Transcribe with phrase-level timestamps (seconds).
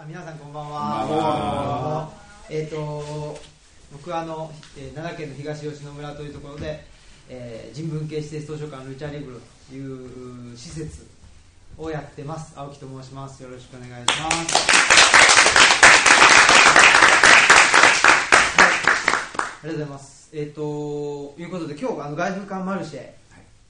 [0.00, 2.10] あ皆さんこんばんは。
[2.48, 3.36] えっ、と
[3.92, 6.82] 僕はあの、えー奈良県の東吉野村というところで、
[7.28, 11.06] えー人文系施設図書館ルチャリブロという施設
[11.76, 12.54] をやってます。
[12.56, 13.42] 青木と申します。
[13.42, 14.36] よろしくお願いします。
[18.56, 18.72] はい、
[19.64, 20.30] ありがとうございます。
[20.32, 23.14] えっ、ということで今日あの外風館マルシェで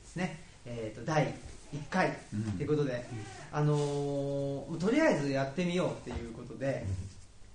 [0.05, 0.39] すね。
[0.65, 1.35] えっ、と第
[1.75, 2.17] 1回
[2.57, 3.07] ということで、
[3.53, 6.85] あのーとりあえずやってみようっていうことで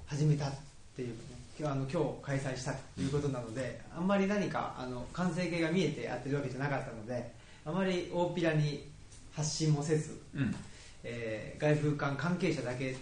[0.08, 0.52] 始めたっ
[0.96, 1.14] ていうね
[1.60, 7.32] 今日あの今日開催したということなのであんまり何かあの完成形が見えてやってるわけじゃなかったので
[7.66, 8.86] あまり大っぴらに
[9.34, 10.56] 発信もせず、うん。
[11.04, 12.96] えー外風館関係者だけ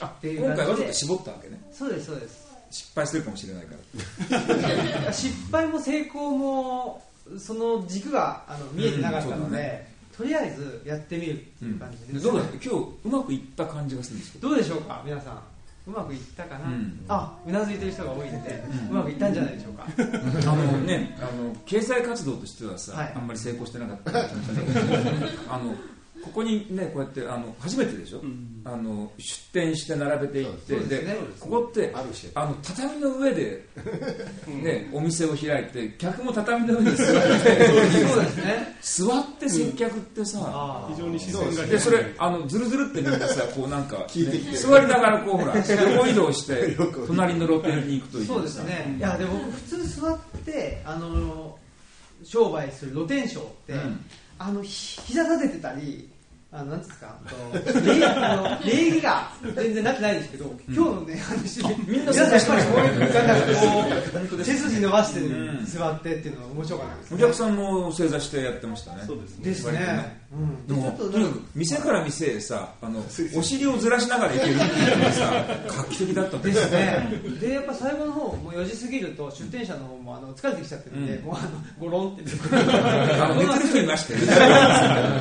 [0.00, 1.60] あっていう今回わざと絞ったわけね。
[1.72, 2.48] そうですそうです。
[2.70, 3.74] 失敗するかもしれないか
[5.06, 5.12] ら。
[5.12, 7.02] 失敗も成功も
[7.38, 12.68] その軸があの見えてなかったので、うんねとりあえずやってみるっていう感じで、でどうだ今日
[13.04, 14.48] うまくいった感じがするんですけど。
[14.48, 15.00] どうでしょうか？
[15.04, 15.42] 皆さん。
[15.86, 17.00] うまくいったかな、うん。
[17.08, 19.86] あうなずいてる人が多いので、うまくいったんじゃないでしょうか。
[20.50, 23.12] あのねあの経済活動としてはさ、はい。
[23.14, 24.10] あんまり成功してなかった。
[25.54, 25.74] あの
[26.28, 28.20] ここにねこうやってあの初めてでしょ、
[28.64, 31.16] あの出店して並べていってですね。
[31.40, 33.64] ここってある種あの畳の上で、
[34.46, 38.78] ね、お店を開いて客も畳の上に座ってそうですね。
[38.82, 44.56] 座って接客ってさ、非常に自然がでそれあのずるずるってみんなさこうなんか、聞いてきて。
[44.56, 45.54] 座りながらこうほら
[45.94, 48.96] 横移動して隣の露店に行くというそうですね。
[48.98, 51.58] いやでも僕普通座ってあの
[52.22, 54.04] 商売する露天商って、うん。
[54.38, 56.08] あのひ膝立ててたり
[56.50, 57.14] あのなんですか？
[57.84, 69.02] 礼あの礼儀が全然なってないですけど、今日のね話みんな皆さんやっぱりこういうそうなんかこう背筋伸ばしてうん座ってっていうのが面白かったです、ね、お客さんも正座してやってましたね。
[69.06, 70.17] そうですね
[70.66, 73.02] でもととにかく店から店へさあの
[73.34, 77.08] お尻をずらしながら行けるっていうのがさ画期的だったんですね。
[77.40, 81.24] で、やっぱ最後の方、もう4時過ぎると、出店者の方もあの疲れてきちゃってるんで、うん。
[81.24, 81.48] もうあの、
[81.80, 82.24] ゴロンって。
[83.22, 84.20] あの寝てる人いましたよ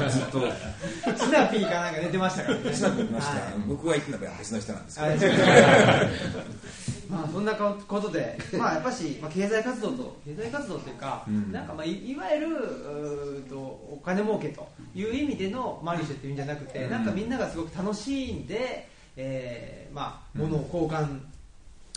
[0.10, 0.42] ずっと
[1.18, 2.74] スナピーかなんか寝てましたからね。
[2.74, 3.54] スナップいました、はい。
[3.68, 5.18] 僕が行くのが別の人なんですけど、はい
[7.10, 11.52] まあそんなことで、 まあやっぱし、まあ、経済活動と経済活動というか、うん。
[11.52, 16.92] なんかまあいいわゆるうーとお金儲けという意味でのマルシェっていうんじゃなくて、うん。
[16.92, 21.20] なんかみんながすごく楽しんで、えーまあ物を交換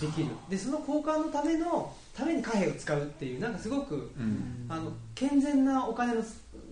[0.01, 4.67] できる、でその交換のためのために貨幣を使うっていうなんかすごくうん。
[4.69, 6.23] あの健全なお金の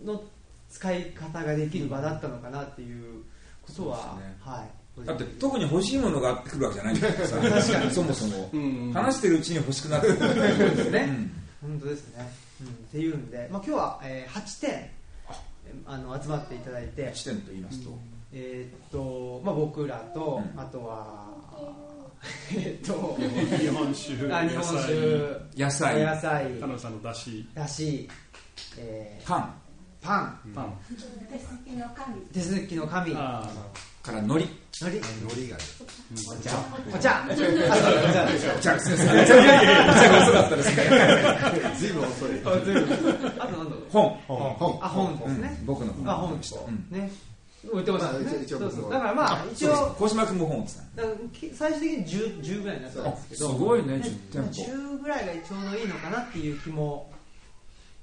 [0.04, 0.22] の
[0.70, 3.22] 使い方ができる場だったのかなっていう
[3.62, 4.36] ことは、ね。
[4.40, 4.77] はい。
[5.06, 6.94] だって特に欲しいものがあってくるわけじゃない。
[6.94, 7.90] んだからさ確かに。
[7.90, 11.00] そもそも、うん話してるうちに欲しくなってくるそうですね、
[11.62, 11.70] うん。
[11.70, 17.90] 本当ですね、うん、っていうんで、まあ、今日は、えー8点えーあの集まっていただいて、地点と言いますと、
[18.32, 20.60] えーっとまあ、僕らと、うん。
[20.60, 21.26] あとは
[22.56, 23.16] えーっと
[23.56, 24.92] 日本酒あ日本酒。
[25.56, 26.02] 野菜。
[26.04, 26.44] 野菜。
[26.54, 28.08] 田辺さんのだしだし、
[28.76, 29.54] えーパン。
[30.00, 30.40] パン。
[30.54, 30.78] パン。
[31.30, 33.50] 手先の神手続きの紙のあ
[34.02, 34.50] から海苔り
[34.80, 35.56] 海苔が
[36.30, 36.50] お茶。
[36.94, 37.24] お茶。
[37.24, 37.58] あそうお
[38.12, 38.26] 茶。
[38.26, 39.36] でしょじゃあすみませんめっちゃ
[40.22, 40.82] 遅かったですね。
[41.78, 43.86] 随分遅いあとなんだろう。
[43.90, 44.10] 本。
[44.26, 44.78] 本。
[44.82, 46.86] あ本ですね、僕のあ本でした、うん。
[46.90, 47.10] ね。
[47.66, 48.46] 置いてますよね。
[48.90, 49.96] だからまあ一応。
[49.98, 50.66] 小島君も本
[51.52, 53.48] 最終的に 10, 10ぐらいになったんあですけど。
[53.48, 54.00] すごいね10
[54.30, 57.10] 店舗10ぐらいがちょうどいいのかなっていう気も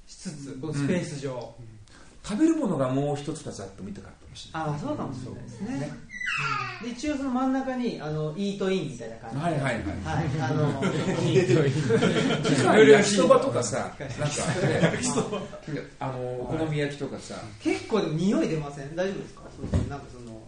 [0.07, 1.55] しつつこのスペース上、
[2.23, 4.69] 食べるものがもう一つ二つあってもいいかったかもしれない。
[4.69, 5.67] ああそうかもしれないですね。
[5.71, 6.05] うん
[6.83, 9.41] で一応その真ん中にあのイートインみたいな感じで。
[9.41, 9.73] はいはいはい。
[9.73, 10.81] はいあの
[12.43, 14.13] 機械焼きそばとかさ、なんか、ね、
[16.01, 18.93] あのお好み焼きとかさ、結構でも匂い出ません？
[18.97, 19.41] 大丈夫ですか？
[19.71, 20.41] そうなんかその。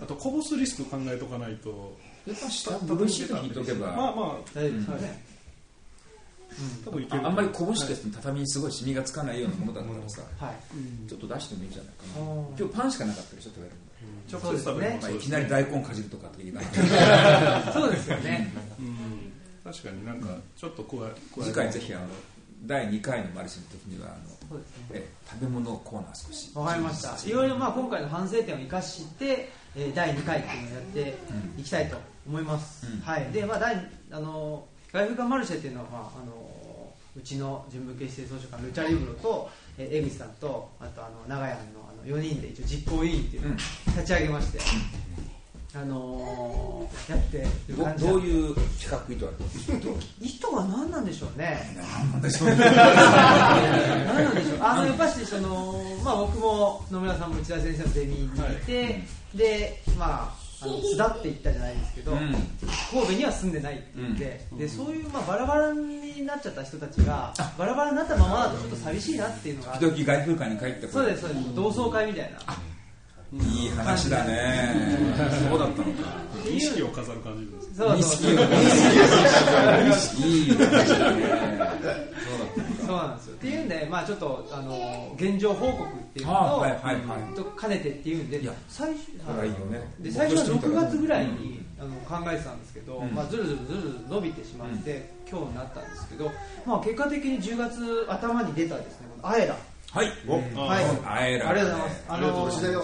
[0.00, 1.94] あとこぼすリスク考えとかないと。
[2.26, 5.24] やっぱ下ブルーシート引いとけば、まあまあ大丈夫ですかね、
[6.84, 11.08] 多分いけるああんまりこぼして畳にすごいシミがつかないようなものだったらさ、はい。
[11.08, 12.26] ちょっと出してもいいんじゃないかな。
[12.26, 13.72] うん今日パンしかなかったでしょ、食べる
[14.30, 14.90] 直接食べるそうですね。
[14.94, 15.00] の。
[15.00, 16.66] まあ、いきなり大根かじるとかって言いなが
[17.66, 18.52] らそうですよね。
[18.78, 19.32] うん。
[19.72, 22.06] 確かになんかちょっと加え加え次回ぜひあの
[22.64, 24.84] 第2回のマルシェの時にはあの、そうですね。
[24.92, 26.50] え食べ物コーナー少し。
[26.54, 27.28] わかりました。
[27.28, 30.82] いろいろまあ今回の反省点を生かして、えー第2回っていうのをやっ
[31.14, 31.96] ていきたいと
[32.26, 32.86] 思います。
[32.86, 33.00] うん。
[33.00, 33.30] はい。
[33.32, 36.47] でまあ第あの外風館マルシェっていうのはまああの
[37.18, 41.60] うちの純文系指定図書館ルチャリブロと、えー江口さんとあとあの長屋の
[41.90, 43.56] あの4人で一応実行委員っていうのを
[43.86, 44.58] 立ち上げまして、
[45.74, 47.38] あのーやって
[47.68, 49.36] るど感じどういう企画意図ある
[50.20, 51.58] 意図は何なんでしょうね。
[52.12, 52.56] なんでしょうね。
[52.56, 54.58] 何なんでしょう。
[54.62, 58.30] あのやっぱしそのまあ僕も野村さんも内田先生のゼミにい
[58.64, 59.02] て、
[59.34, 62.18] でまああの巣立っていったじゃないですけど、うん。
[62.90, 71.54] 神戸には住んでないって言って、でそういう、まあ、バラバラになっちゃった人たちがバラバラになったままだとちょっと寂しいなっていうのが時々外風館に帰ってこそうですそうです。
[71.54, 72.38] 同窓会みたいな、
[73.44, 74.74] いい話だね。
[75.48, 76.28] そうだったのか。
[76.44, 78.34] 錦を飾る感じですそうそう錦をい
[80.48, 82.17] い話だね
[82.88, 83.34] そうなんですよ。
[83.34, 87.34] っていうんで、まあ、ちょっとあの現状報告っていうのと,、あはいはいはい。
[87.34, 89.94] と兼ねてっていうんでいや最初それはいいよね。
[90.00, 93.14] で最初は6月ぐらいに、あの考えてたんですけど、うん。
[93.14, 96.30] まあ、ずるずるずるずる伸びてしまって、今日になったんですけど、
[96.66, 99.56] まあ、結果的に10月頭に出たですねこのアエラ。
[99.92, 100.12] はい。
[100.26, 100.32] お。
[100.34, 100.84] はい。
[101.04, 102.04] 会えらありがとうございます。
[102.08, 102.82] あのございま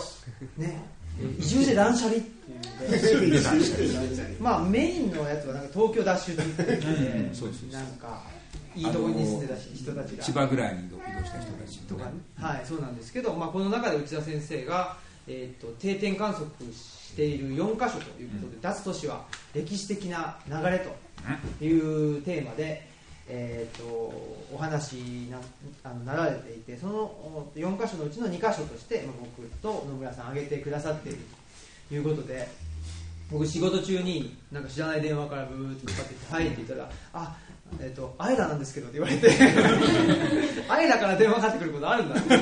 [0.59, 0.95] ね。
[1.39, 7.35] 移住で断捨離っていう まあメインのやつはなんか東京脱出って言って、うん。
[7.35, 8.34] そうそうそうなんか
[8.77, 12.11] いいところに住んでたし人たちが千葉ぐらいに移動した人たちとかね、
[12.41, 19.25] はい、そうなんですけど、まあ、この中で内田先生が、えー、と定点観測している4箇所ということで、脱都市は
[19.55, 20.85] 歴史的な流れ
[21.61, 22.89] というテーマで、
[23.29, 23.85] えー、と
[24.53, 25.39] お話にな
[25.85, 31.19] あのなられていてそのお4箇所のうちの2箇所として、まあ、僕と野村さん挙げてくださっている
[31.89, 32.49] ということで
[33.31, 37.37] 僕仕事中になんか知らない電話からブーってかかってきて「はい」って言ったら「あ
[37.81, 39.29] えっ、とアイラなんですけど」って言われて
[40.69, 42.29] アイラから電話かかってくることあるんだって。
[42.29, 42.41] びっ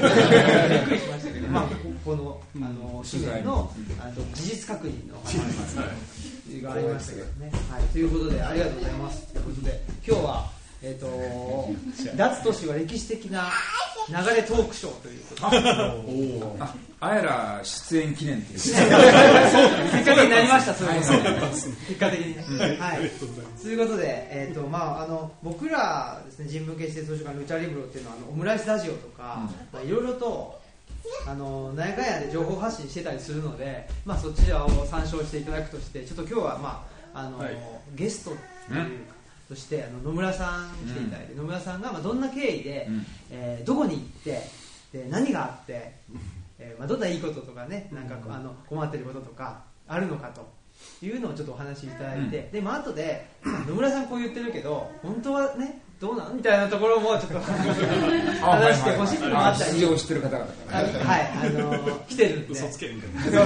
[0.85, 9.27] くりしましたけど、まあ、ここのあの紙面のあの事実確認の話がありましたけどね、はい、ということでありがとうございます。
[9.33, 10.51] ということで今日は
[10.83, 13.51] えっ、 と脱都市は歴史的な
[14.09, 16.57] 流れトークショーということで
[17.01, 18.75] ああやら出演記念っていう 結
[20.05, 22.77] 果的になりました、そういうことはい結果的にね。
[22.79, 23.11] はい。
[23.61, 30.63] ということで、えっ、と、まあ、あの、僕らですね、人文系施設図書館ルチャリブロっていうのは、あのオムライスラジオとか、まあいろいろと。
[31.27, 37.57] あの、なんやかんやで情報発信してたりするので、まあ、そちらを参照していただくとして、ちょっと今日は、まあ、あの、はい
[37.95, 39.12] ゲストというか。
[39.53, 43.07] そしてあの野村さん来ていただいて、野村さんがまあどんな経緯で、うん。
[43.31, 44.43] えーどこに行って
[44.93, 45.93] で何があって、
[46.59, 50.47] えーまあ、どんないいこととかねなんかあの困ってることとかあるのかと
[51.05, 53.27] いうのをちょっとお話しいただいて、でまあ後で
[53.69, 57.39] 野村さんこう言ってるけど本当はねどうなんみたいなところもちょっと
[58.43, 59.79] 話してほしいのもあったり。
[59.79, 60.99] 出場してる方々からあね。
[60.99, 62.53] はいあの 来てるんで。
[62.53, 63.45] 嘘つけみたいな。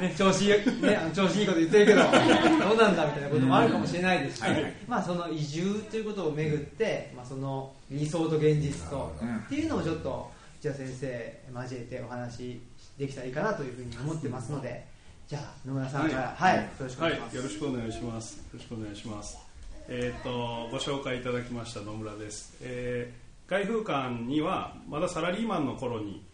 [0.00, 2.00] ね、調子いい、ね、調子いいこと言ってるけど、
[2.68, 4.38] どうなんだみたいなこともあるかもしれないです。
[4.38, 4.74] し、はいはい。
[4.88, 12.60] まあその移住ということをめぐって、まあその理想と現実とうんっていうのをちょっとじゃあ先生交えてお話
[12.98, 14.84] できたらいいかなというふうに思ってますので、
[15.28, 16.34] じゃあ野村さんから。
[16.36, 17.36] はい、よろしくおはい願いします。
[17.36, 18.32] よろしくお願いします。
[18.34, 19.53] よろしくお願いします。
[19.88, 22.56] えっ、とご紹介いただきました野村です。
[22.62, 26.24] えー、外風館にはまだサラリーマンの頃に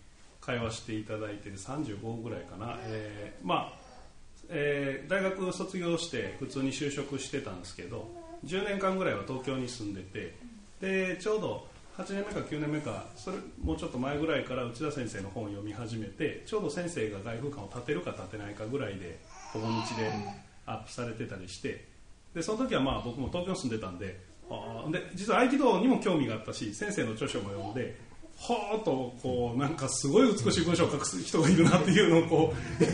[0.40, 2.78] 通わせていただいて35ぐらいかな。
[2.82, 3.78] えー、まあ、
[4.48, 8.08] えー大学卒業して普通に就職してたんですけど、
[8.46, 10.34] 10年間ぐらいは東京に住んでて、
[10.80, 11.66] でちょうど
[11.98, 19.18] 8年目か9年目かそれもうちょっと前ぐらいから内田先生の本を読み始めてちょうど先生が外風館を建てるか建てないかぐらいで
[19.52, 20.10] ほぼ日で
[20.66, 21.89] アップされてたりして
[22.34, 27.96] でその時はまあ僕も東京に住んでたんであで実は合気道にも興味があったし先生の著書も読んで
[28.36, 32.90] ほーっとこうなんかすごい美しい文章を書く人がいるなっていうのをこう で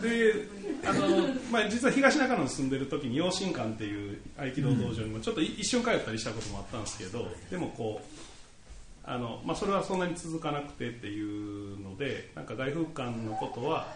[0.00, 0.54] で
[0.86, 8.06] あの、まあ、実は東中野に住んでる時に養心館っていう合気道道場にもちょっと一瞬通ったりしたこともあったんですけどでもこう
[9.02, 13.88] あの、まあ、それはそんなに続かなくてっていうのでなんか外風館のことは、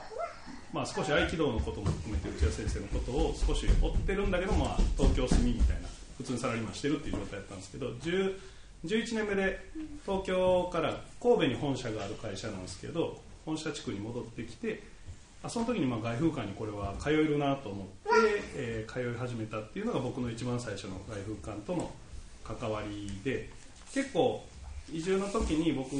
[0.72, 8.38] まあ、少し合気道のことも含めて内田先生のことを少し追ってるんだけど、まあ、東京住みみたいな普通にサラリーマンしてるっていう状態だったんですけど10
[8.84, 9.58] 11年目で
[10.06, 14.82] 東京から神戸に本社がある会社なんですけど本社地区に戻ってきて
[15.42, 17.90] あその時にまあ外風館にこれは通えるなと思って、
[18.54, 21.90] えー通い始めたっていうのが僕の一番最初の外風館との
[22.44, 23.50] 関わりで
[23.92, 24.44] 結構
[24.92, 25.94] 移住の時に僕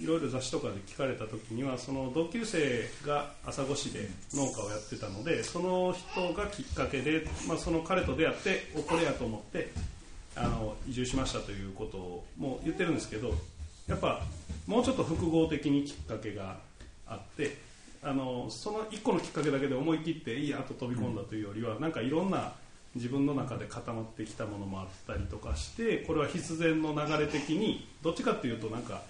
[0.00, 9.70] いろいろ雑誌とかで聞かれた時にはその同級生が朝来市で農家をやってたのでその人がきっかけで、まあ、その彼と出会っておこれやと思って
[10.36, 13.34] あの移住しましたということをもう言ってるんですけど
[13.86, 14.22] やっぱ
[14.66, 16.56] もうちょっと複合的にきっかけが
[17.06, 17.58] あって
[18.02, 22.52] あのその1個のきっかけだけで思い切っていいやと飛び込んだというよりは、なんかいろんな
[22.94, 29.02] 自分の中で固まってきたものもあったりとかしてこれは必然の流れ的にどっちかっていうとなんか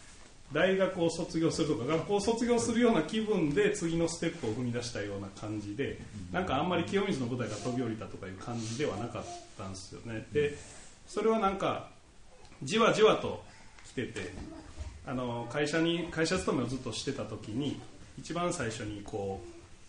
[0.54, 5.98] 大学を卒業するとか学校を卒業するような気分で次のステップを踏み出したような感じで
[6.32, 9.24] なんかあんまり清水の舞台から飛び降りたとかいう感じではなかっ
[9.58, 10.26] たんですよね。
[10.32, 10.56] で
[11.08, 11.90] それはなんか
[12.62, 13.42] じわじわと
[13.88, 14.32] 来てて
[15.06, 17.80] あの会社に会社勤めをずっとしてた時に
[18.16, 19.42] 一番最初にこ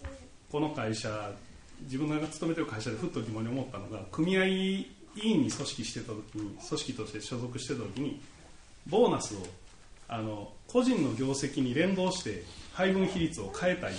[0.03, 0.05] う
[0.51, 1.31] この会社
[1.83, 8.19] 自分が勤めてる会社でふっと疑問に思ったのが組合委員に組織してた時に組織として所属してた時に
[8.87, 9.39] ボーナスを
[10.07, 12.43] あの個人の業績に連動して
[12.73, 13.95] 配分比率を変えたいっ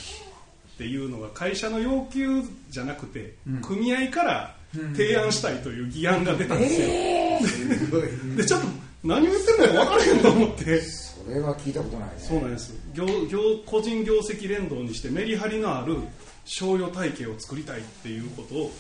[0.79, 4.55] ていうのが会社の要求じゃなくて、うん、組合から
[4.95, 8.67] 提案したいという議案が出たんですよ、えー、でちょっと
[9.05, 10.81] 何を言ってるのか分からへんと思って。
[11.27, 12.15] それは聞いたことないね。
[12.19, 12.75] そうなんです。
[12.95, 15.97] 業業個人業績連動にしてメリハリのある
[16.45, 18.71] 賞与体系を作りたいっていうことを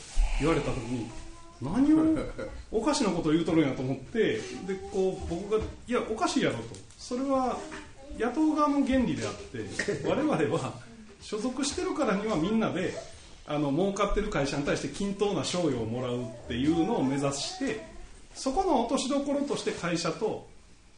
[0.41, 1.11] 言われた時に
[1.61, 2.05] 何を
[2.71, 4.41] おかしなことを言うとるんやと思ってで
[4.93, 6.63] こう僕がいやおかしいやろと
[7.07, 7.57] それは
[8.19, 9.65] 野党側の原理であって
[10.09, 10.73] 我々は
[11.21, 12.95] 所属してるからにはみんなで
[13.47, 17.87] あの儲かってる会社に対して均等な賞与をもらうっていうのを目指して
[18.35, 20.49] そこの落としどころとして会社と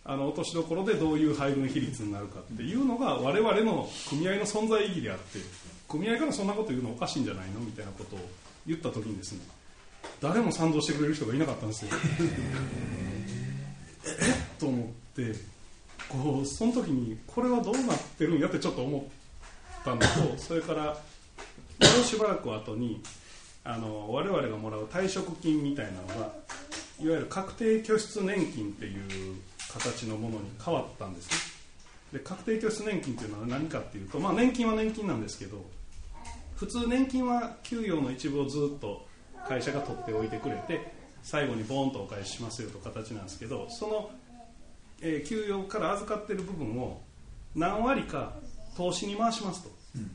[0.06, 5.38] あの落としどころでどういう配分比率になるかっていうのが我々の組合の存在意義であって
[5.88, 8.18] 組合からそんなこと言うのおかしいんじゃないのみたいなことを
[8.66, 9.40] 言った時にですね
[10.22, 11.90] 誰も賛同してくれる人がいなかったんですよ。
[14.04, 14.06] え
[14.56, 14.58] っ？
[14.58, 15.57] と思って
[16.08, 20.06] こうその時にこれはどうなってるんやってちょっと思ったのと
[20.38, 20.98] それからも
[22.00, 23.02] うしばらく後に
[23.64, 26.14] あの我々がもらう退職金みたいなのが
[27.00, 29.36] いわゆる確定拠出年金っていう
[29.72, 31.36] 形のものに変わったんですね。
[32.12, 35.62] で確定拠出年金っていうのは何かっていうと、まあ、年金は年金なんですけど
[36.56, 39.06] 普通年金は給与の一部をずっと
[39.46, 44.10] 会社が取っておいてくれて最後にボーンとお返ししますよという形なんですけどその、
[45.00, 47.00] えー、給与から預かってる部分を
[47.54, 48.34] 何割か
[48.76, 50.10] 投資に回しますと、うん、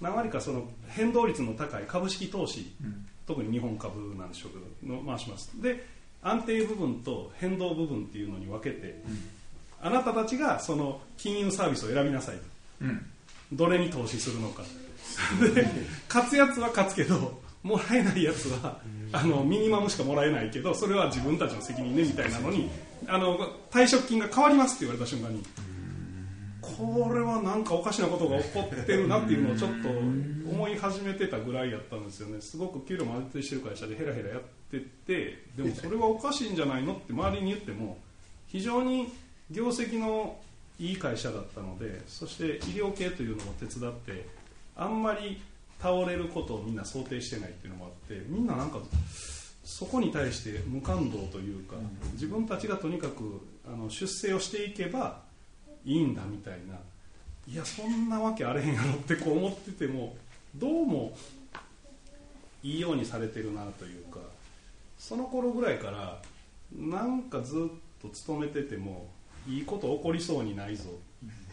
[0.00, 4.52] 何割かその変動率の高い株式投資、うん、特に日本株なんでしょう
[4.82, 5.86] けどの回しますで
[6.22, 12.42] 安定部分と変動部分っていうのに分けて、うん、あなたたちがその金融サービスを選びなさいと、
[13.52, 14.62] どれに投資するのか。
[15.54, 15.66] で
[16.08, 18.78] 勝つやつは勝つけどもらえないやつは
[19.12, 22.70] あのミニマムしかもらえないけどそれは自分たちの責任ねみたいなのに
[23.08, 23.38] あの
[23.70, 25.42] 退職金が変わりますって言われた瞬間に
[26.60, 32.40] これはなんかおかしなことが起こってるなっていうのをちょっと思い始めてたぐらいやったんですよね。
[32.40, 37.98] すごく給料も安定してる会社でヘラヘラやっててでもそれはおかしいんじゃないのって周りに言っても
[38.48, 39.12] 非常に
[39.50, 40.38] 業績の
[40.78, 44.26] いい会社だったのでそして医療系というのも手伝って
[44.76, 45.40] あんまり
[45.80, 48.78] 倒れることをみんな想定してないっていうのもあってみんななんか
[49.64, 51.76] そこに対して無感動というか、
[52.12, 55.22] 自分たちがとにかくあの出世をしていけば
[55.84, 56.76] いいんだみたいな
[57.46, 60.16] いやそんなわけあれへんやろってこう思ってても
[60.56, 61.16] どうも
[62.62, 64.18] いいようにされてるなというか
[64.98, 66.18] その頃ぐらいから
[66.74, 67.58] なんかずっ
[68.00, 69.08] と勤めてても
[69.46, 70.84] いいこと起こりそうにないぞ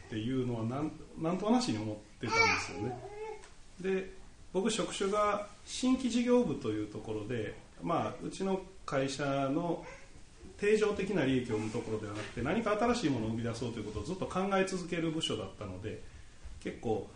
[0.08, 0.92] っていうのはなん
[1.22, 3.00] なんとなしに思ってたんですよね。
[3.82, 4.22] で
[4.54, 9.86] 僕職種が新規事業部というところで、まあ、うちの会社の
[10.58, 16.02] 定常的な利益を生むところではなくて何か新しいものを生み出そうということをずっと考え続ける部署だったので
[16.64, 17.08] 結構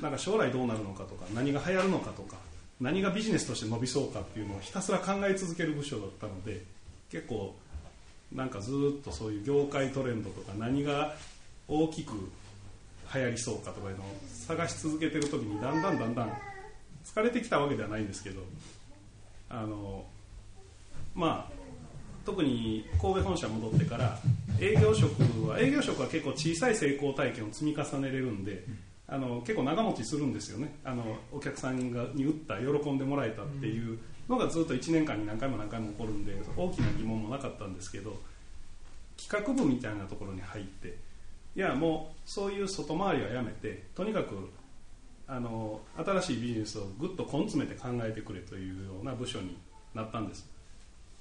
[0.00, 2.36] なんか将来どうなるのかとか何が流行るのかとか
[2.80, 6.62] 何がビジネスとして伸びそうかっていうのをひたすら考え続ける部署だったので
[7.10, 7.54] 結構
[8.34, 11.14] なんかずっとそういう業界トレンドとか何が
[11.68, 12.12] 大きく
[13.14, 16.32] 流行りそうかとかいうのを探し続けてる時にだんだんだんだん
[17.04, 18.42] 疲れてきたわけではないんですけど
[19.48, 20.04] あの
[21.14, 21.52] まあ
[22.24, 24.18] 特に神戸本社戻ってから
[24.60, 28.64] 営業職は営業職は結構小さい成功体験を積み重ねれるんで
[29.08, 30.74] あの結構長持ちするんですよね。
[30.84, 33.98] あのお客さんがに打った喜んでもらえたっていう
[34.28, 38.20] のがずっと1年間に何回も何回も起こるんで大きな疑問もなかったんですけど
[39.16, 40.96] 企画部みたいなところに入って
[41.54, 44.50] いやもうそういう外回りはやめてとにかく
[45.28, 49.56] あの新しいビジネスをぐっと根詰めて考えてくれというような部署に
[49.94, 50.48] なったんです。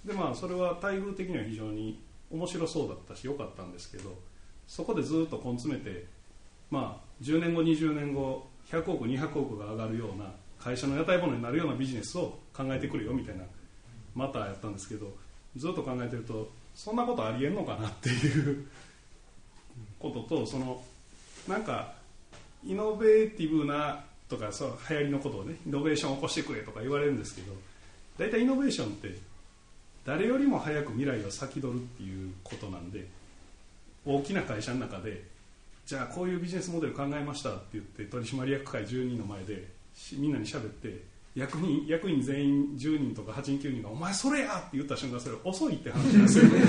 [0.05, 2.00] でまあそれは待遇的には非常に
[2.31, 4.15] 面白そうだったし良かったんですけど
[4.67, 6.05] そこでずっと根詰めて
[6.69, 13.43] まあ10年後20年後100億200億が上がるような会社の屋台物になるようなビジネスを考えてくれよみたいな
[14.13, 15.13] またやったんですけど
[15.55, 18.67] ずっと考えてるとそんなことありえんのかなっていう
[20.00, 20.81] こととその
[21.47, 21.93] なんか
[22.65, 27.53] イノベーティブなとかそう流行りのことをねイノベーション起こしてくれとか言われるんですけど
[28.17, 29.15] 大体イノベーションって
[30.05, 33.07] 誰よりも早く未来を先取るっていうことなんで
[34.05, 35.24] 大きな会社の中で
[35.86, 39.67] じゃあこういうビジネスモデル考えましたって言って取締役会10人の前で
[40.13, 41.03] みんなに喋って
[41.36, 46.62] 役員役員全員10人とか8人9人が「お前それや!」って言った瞬間それ遅いって話なんですよね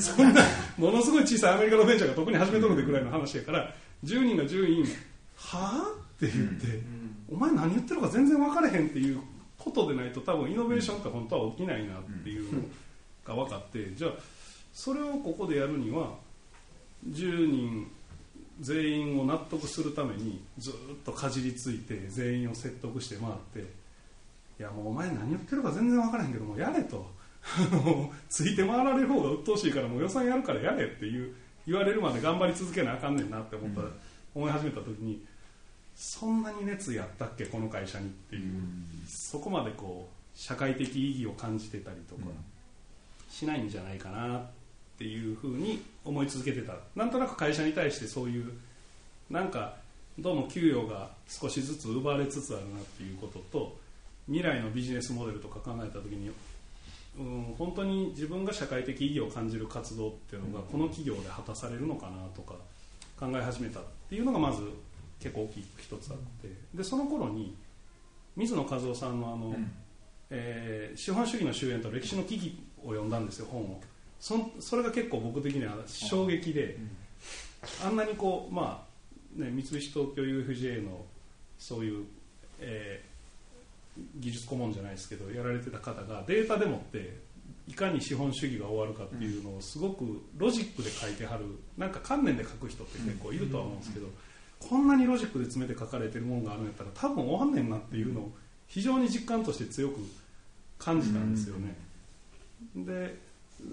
[0.00, 0.42] そんな
[0.78, 4.84] ものすごい小さいアメリカのベンチャーが特に始めとるぐらいの話やから10人が10人
[5.36, 6.00] はあ？
[6.16, 6.82] って言って、
[7.30, 9.20] お前何言ってるか全然分かれへんっていう
[9.58, 12.62] ことでないと多分イノベーションって本当は起きないなっていうの
[13.24, 14.10] が分かってじゃあ
[14.72, 16.14] それをここでやるには
[17.08, 17.90] 10人
[18.60, 27.18] 全員を納得するためにずっとかじりついて全員を説得して回っていやもうお前何言ってるか全然分からへんけどもやれと。
[28.28, 31.34] ついて回られる方が鬱陶しいからもう予算やるからやれっていう
[31.70, 33.92] 言われるまで頑張り続けなあかんねんなって思った、うん、
[34.34, 35.24] 思い始めた時に
[35.94, 42.22] そんなに熱意あったっけこの会社にっていう、うん、そこまでこう社会的意義を感じてたりとか
[43.30, 44.42] しないんじゃないかなっ
[44.98, 46.74] ていうふうに思い続けてた。
[46.96, 48.52] なんとなく会社に対してそういう
[49.30, 49.76] なんか
[50.18, 53.78] どうも給与が少しずつ奪われつつあるなっていうことと
[54.26, 56.30] 未来のビジネスモデルとか考えた時に
[57.18, 62.54] うん本当に自分が社会的意義を感じる活動っていうのがこの企業で果たされるのかなとか
[63.18, 64.62] 考え始めたっていうのがまず
[65.18, 67.56] 結構大きい一つあってでその頃に
[68.36, 69.70] 水野和夫さんのあの、うん、
[70.30, 73.80] えー、資本主義の終焉と歴史の危機を読んだんですよ本を。
[74.18, 76.78] そそれが結構僕的には衝撃で、
[77.84, 78.86] あんなにこうま
[79.38, 81.04] あね三菱東京 UFJ の
[81.58, 82.04] そういう、
[82.60, 83.02] え
[84.16, 87.18] 技術顧問じゃないですけどやられてた方がデータでもって
[87.66, 91.44] いかに資本主義が終わるかっていうのをすごくロジックで書いてはる
[91.76, 94.06] なんか観念で書く人って結構いるとは思うんですけど、
[94.58, 98.32] こんなにロジックで詰めて書かれてるものがあるんやったら多分終わんねんなっていうのを
[98.66, 100.00] 非常に実感として強く
[100.78, 101.76] 感じたんですよね。
[102.74, 103.16] で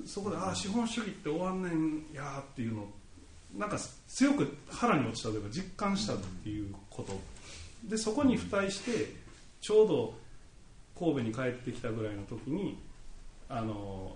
[0.05, 2.89] そこでああ資本主義って終わんねんやっていうのを
[3.57, 7.19] なんか強く腹に落ちたというか実感したっていうこと
[7.83, 9.15] でそこに付帯して
[9.67, 10.13] ちょうど
[10.97, 12.77] 神戸に帰ってきたぐらいの時に
[13.49, 14.15] あの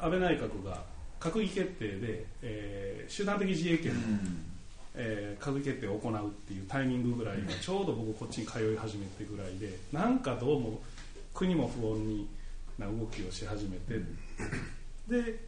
[0.00, 0.82] 安倍内閣が
[1.20, 4.44] 閣議決定で、えー、集団的自衛権の、うん、
[4.96, 10.80] えー、閣議決定を行うっていうタイミングぐらいがちょうど僕こっちに通い始めてぐらいでなんかどうも
[11.32, 12.28] 国も不穏に
[12.76, 15.38] な動きをし始めて、うん、で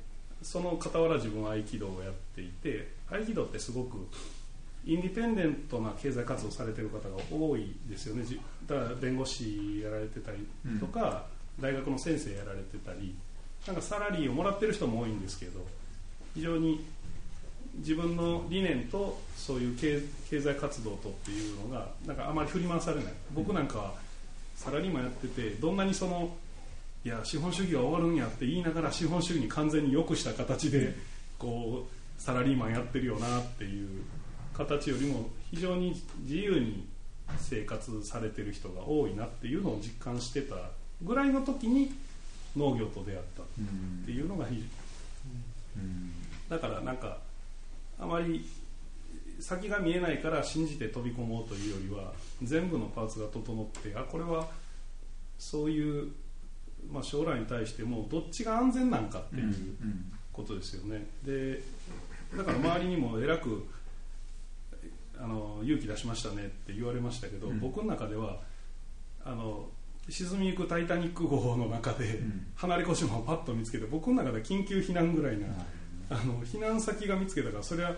[0.43, 4.07] その傍ら自分は合気道をやっていて合気道ってすごく
[4.85, 8.25] インディペンデントな経済活動されてる方が多いですよね。
[8.67, 10.47] だから弁護士やられてたり
[10.79, 11.27] とか、
[11.59, 13.15] うん、大学の先生やられてたり
[13.67, 15.61] なんかサラリーをもらってる人も多いんですけど
[16.35, 16.85] 非常に
[17.77, 20.01] 自分の理念とそういう経
[20.41, 23.13] 済活動とっていうのがなんかあまり振り回されない。
[23.33, 23.95] 僕なんかは
[24.57, 26.31] サラリーマンやっててどんなにその
[27.05, 30.95] いや資本主義は終わるんやって言いながら資本主義に完全に良くした形で
[31.39, 33.89] こうサラリーマンやってるよなっていう
[34.67, 36.87] 形よりも非常に自由に
[37.39, 40.57] 生活されてる人が多いなっていうのを実感してた
[41.03, 41.93] ぐらいの時に
[42.57, 43.47] 農業と出会ったっ
[44.05, 44.57] ていうのが非
[45.77, 46.11] 常に、
[46.49, 47.19] だからなんか
[47.99, 48.45] あまり
[49.39, 54.49] 先が見えないから信じて飛び込もうというよりは全部のパーツが整ってあこれは
[55.39, 56.09] そういう、
[56.93, 59.55] まあ、将来に対してもどっちが安全なんかっていう
[60.33, 61.07] ことですよね。
[61.25, 61.63] で
[62.37, 63.67] だから周りにもえらく
[65.23, 68.39] あの勇気出しましたねって言われましたけど、うん、僕の中では
[69.25, 69.69] あの
[70.09, 75.47] 沈みゆく「タイタニック号」の中で、うん、離れ小島をパッと見つけて僕の中で緊急避難ぐらいな、
[76.09, 77.95] あの避難先が見つけたからそれはい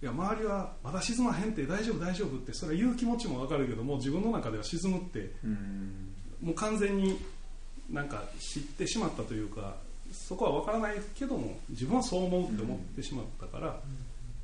[0.00, 7.18] や周りはまだ沈まへんって大丈夫大丈夫ってそれは言う気持ちも分かるけども自分の中では沈むって、うん、もう完全に
[7.90, 9.74] なんか知ってしまったというか
[10.12, 13.78] そこは分からないけども自分はそう思うって思ってしまったから、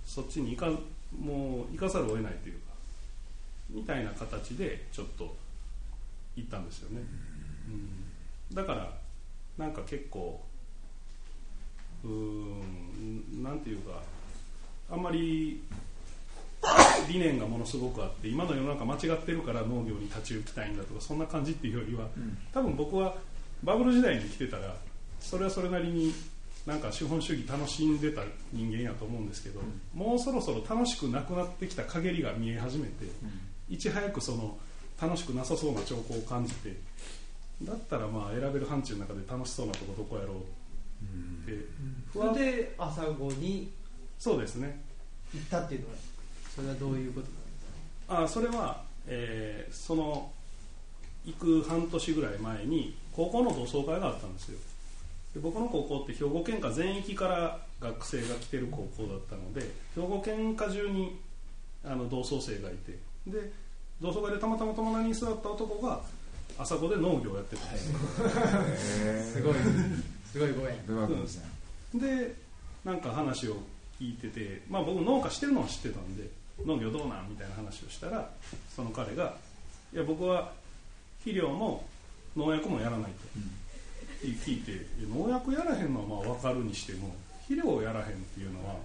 [0.05, 0.71] そっちに行か
[1.13, 2.61] もう行かざるを得ないというか
[3.71, 5.35] みたいな形でちょっと
[6.37, 7.03] 行ったんですよね、
[8.51, 8.93] うん、だから
[9.59, 10.41] なんか結構
[12.05, 14.01] うんなんていうか
[14.91, 15.63] あんまり
[17.09, 22.07] 理念がものすごくあって今の世の中間違ってるから農業に立ち行きたいんだとかそんな感じっていうよりは、
[22.53, 23.15] 多分僕は
[23.63, 24.75] バブル時代に来てたら
[25.21, 26.13] それはそれなりに
[26.67, 33.05] なんか資本主義楽しんでた人間やと思うんですけど、うん、もうそろそろ楽しくなくなってきた陰りが見え始めて、
[33.69, 34.59] うん、いち早くその
[35.01, 36.75] 楽しくなさそうな兆候を感じて
[37.63, 43.71] だったらまあ選べる範疇の中で楽しそうなとこどこやろうって、うん、それで朝子に
[44.19, 44.81] そうですね。
[45.33, 45.95] 行ったっていうのは
[46.55, 48.23] それはどういうことなんですか？
[48.23, 50.33] あそれは、えー、その
[51.25, 54.59] 行く半年ぐらい前に高校の同窓会があったんですよ
[55.37, 59.61] で僕の高校って兵庫県下全域から学生が来てる高校だったので
[59.95, 61.21] 兵庫県下中に
[61.85, 63.53] あの同窓生がいてで
[64.01, 66.01] 同窓会でたまたま友達に座った男が
[66.59, 67.91] 朝子で農業をやってたんです。
[67.93, 67.99] よ
[69.35, 69.55] すごい
[70.33, 70.77] すごいご縁、
[71.93, 72.35] うん、で
[72.83, 73.59] なんか話を
[74.01, 76.31] 聞いてて、まあ、僕農家してるのは知ってたんで
[76.65, 78.31] 農業どうなんみたいな話をしたら
[78.75, 79.37] その彼が
[79.93, 80.53] 「いや僕は
[81.19, 81.85] 肥料も
[82.35, 83.39] 農薬もやらない」と、
[84.23, 87.15] 聞いて農薬やらへんのはまあ分かるにしても
[87.49, 88.77] 肥料をやらへんっていうのは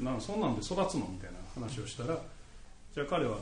[0.00, 2.18] なんそんなんで育つのみたいな話をしたら
[2.94, 3.38] じゃあ彼は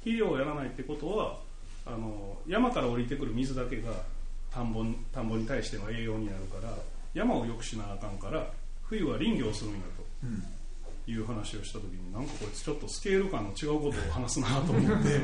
[0.00, 1.38] 肥料をやらないってことは
[1.86, 3.92] あの山から降りてくる水だけが
[4.52, 6.74] 田んぼ田んぼに対しての栄養になるから
[7.14, 8.46] 山を良くしなあかんから
[8.82, 10.60] 冬は林業するんやと。
[11.06, 15.20] いう話をした時になんかこいつちょっとスケール感の違うことを話すなと思って。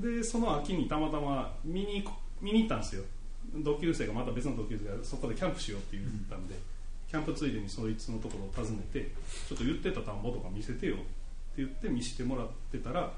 [0.00, 2.02] でその秋にたまたま見に
[2.40, 3.04] 見に行ったんですよ。
[3.54, 6.54] 同級生がまた別の同級生がそこでキャンプしようって言ったんで、
[7.10, 9.10] キャンプついでにそいつのところを訪ねて
[9.48, 11.04] ちょっと言ってた田んぼとか見せてよって
[11.56, 13.12] 言って見せてもらってたら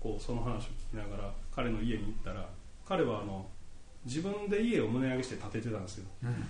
[0.00, 0.56] こうその話を
[0.92, 2.48] 聞きながら彼の家に行ったら
[2.88, 3.46] 彼はあの
[4.04, 6.46] 自分で家を棟上げして建ててたんですよ、うん、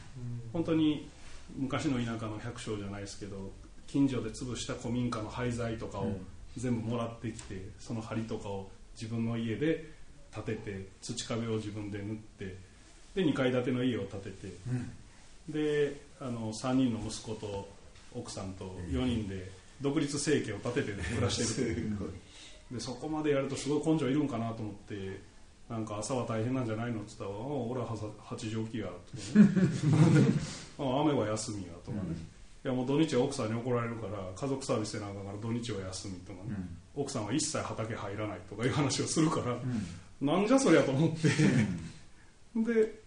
[0.53, 1.09] 本当に
[1.57, 3.51] 昔の田舎の百姓じゃないですけど
[3.87, 6.13] 近所で潰した古民家の廃材とかを
[6.57, 8.69] 全部もらってきて、その梁とかを
[9.01, 9.93] 自分の家で
[10.35, 12.57] 建てて土壁を自分で塗って
[13.17, 14.53] で2階建ての家を建てて、
[15.49, 17.67] うん、であの3人の息子と
[18.15, 19.51] 奥さんと4人で
[19.81, 21.93] 独立生計を立てて暮らしてる。
[22.71, 25.21] でそこまでやるとすごい根性いるんかなと思って
[25.69, 29.39] なんか朝は大変なんじゃないのって言ったら「俺は8時起きや」とか、
[30.19, 30.27] ね
[30.77, 32.17] 「雨は休みや」とかね、うん、い
[32.65, 36.57] やもう土日は奥さんに怒られるから家族サービスでなんかから土日は休みとかね、
[36.97, 41.29] うん、奥さんは一切畑入らないとかいう話をするから、うん、なんじゃそりゃと思って。
[42.57, 43.06] で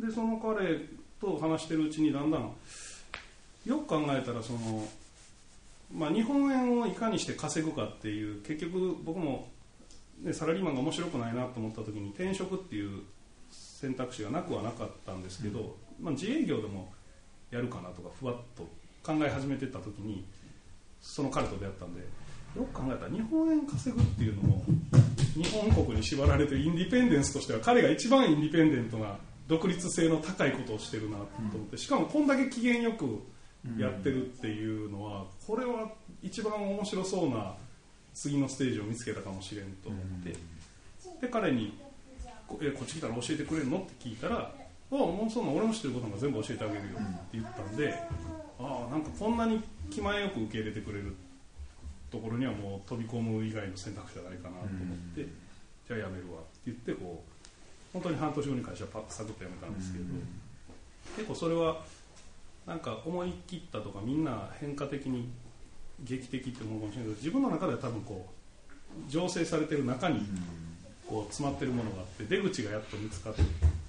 [0.00, 0.80] でその彼
[1.20, 2.52] と話してるうちにだんだん
[3.66, 4.88] よく考えたらその、
[5.94, 9.48] まあ、日本円をいかにして稼ぐかっていう結局僕も
[10.24, 13.02] でサラリーマンが面白くないなと思った時に転職っていう
[13.50, 15.62] 選択肢がなくはなかったんですけど、う
[16.02, 16.92] ん、まあ、自営業でも
[17.50, 18.64] やるかなとかふわっと
[19.02, 20.24] 考え始めてた時に
[21.00, 22.00] その彼と出会ったんで
[22.56, 24.64] よく考えたら日本円稼ぐっていうのも
[25.34, 29.16] 日本国に縛られてインディペンデンスとしては彼が一番インディペンデントな
[29.50, 33.20] 独立性の高いことをしてるなと思って、しかもこんだけ機嫌よく
[33.76, 35.90] やってるっていうのはこれは
[36.22, 37.54] 一番面白そうな
[38.14, 40.36] 次のステージを見つけたかもしれんと思って、
[41.20, 41.76] で彼に
[42.46, 44.54] こ「えこっち来たら教えてくれるの?」って聞いたら「あ
[44.92, 47.92] あもうそんな俺の知ってることが全部教えてあげるよ」って言ったんで、
[48.60, 49.60] ああなんかこんなに
[49.90, 51.16] 気前よく受け入れてくれる
[52.12, 55.26] ところにはもう飛び込む以外の選択肢はないかなと思って、
[55.88, 57.29] じゃあやめるわって言ってこう
[57.92, 60.04] 本当に半年後に会社パッとサクッと辞めたんですけど、
[61.16, 61.82] 結構それは
[62.66, 65.28] なんか思い切ったとかみんな変化的に
[66.04, 68.28] 劇的って思うかもしれないけど自分の中では多分こ
[69.08, 70.20] う醸成されてる中に
[71.08, 73.42] こう詰まってるものがあって出口がやっと見つかって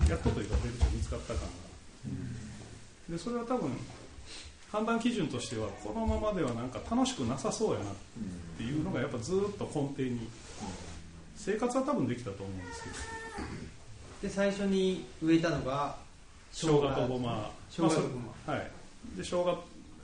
[0.10, 1.48] やっとというか出口が見つかった感が。
[3.10, 3.72] でそれは多分
[4.72, 7.94] 判断基準としてはこのままではなんか楽しくなさそうやなっ
[8.58, 10.30] ていうのがやっぱずっと根底に
[11.36, 12.96] 生活は多分できたと思うんですけど
[14.21, 15.95] で最初に植えたのが
[16.51, 18.07] 生姜とごま生姜とご
[18.47, 18.71] ま、はい。
[19.15, 19.63] で生姜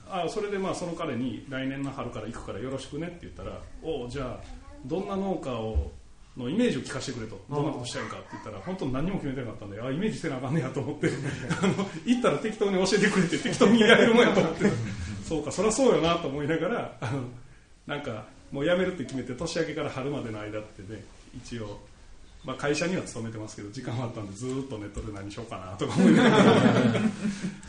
[0.09, 4.43] あそれでまあその彼に来年の春から行くからよろしくねって言ったらおじゃあ
[4.85, 5.91] どんな農家を
[6.37, 7.39] のイメージを聞かせてくれと。
[7.49, 11.09] どんなことしたいかって言ったら本当に何も決めてなかったんであイメージせなあかんねやと思って
[11.61, 14.65] あの行ったら適当に教えてくれて 適当にやれるもんやと思って。
[15.27, 17.23] そうかそりゃそうよなと思いながらあの
[17.85, 21.03] なんかもう辞めるって決めて年明けから春までの間ってね
[21.35, 21.79] 一応
[22.43, 26.37] まあ、会社には勤めてますけど時間はあったんでずっとネットで何しようかなとか思いながら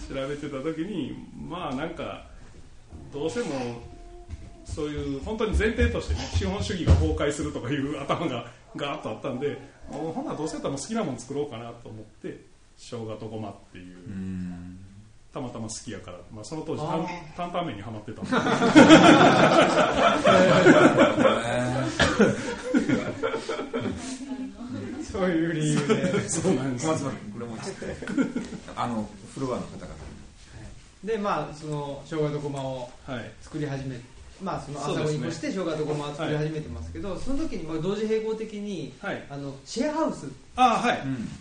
[0.09, 1.16] 調べてた時に
[1.48, 2.26] まあなんか
[3.12, 3.83] どうせも
[4.64, 9.59] そういう本当に前提としてね資本主義が崩壊するとかいう 頭がガーッとあったんで
[9.90, 12.40] もうほんならどうせやったら好きなもの作ろうかなと思って
[12.76, 13.96] 生姜とごまっていう
[15.33, 16.83] たまたま好きやから、まあ、その当時
[17.37, 18.31] 担々麺にはまってたんで
[25.12, 26.29] そういう理由で。
[26.29, 27.57] そうなんです、小松これも
[28.77, 30.09] あのフロアの方々。
[31.05, 32.90] でまあその生姜とごまを
[33.40, 34.05] 作り始め、はい、
[34.42, 40.27] まあその朝ごに越して生姜とごまを作り始めてますけどそ、ねはい、その時にまあ同時並行的に、はい、あのシェアハウス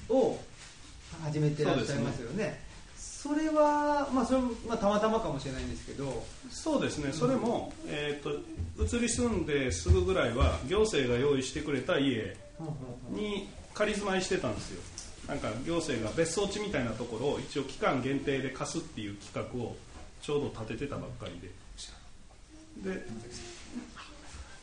[0.10, 0.40] を
[1.24, 2.68] 始めてらっしゃいますよね。
[3.28, 6.24] それは、まあそれまあ、たまたまかもしれないんですけど。
[6.50, 12.38] そうですね、それも、えーと、移り住んですぐぐらいは行政が用意してくれた家
[13.10, 14.82] に仮住まいしてたんですよ。
[15.28, 19.76] なんか行政が別荘地みたいなところを一応期間限定で貸すっていう企画を
[20.22, 22.92] ちょうど立ててたばっかりで。
[22.92, 23.06] で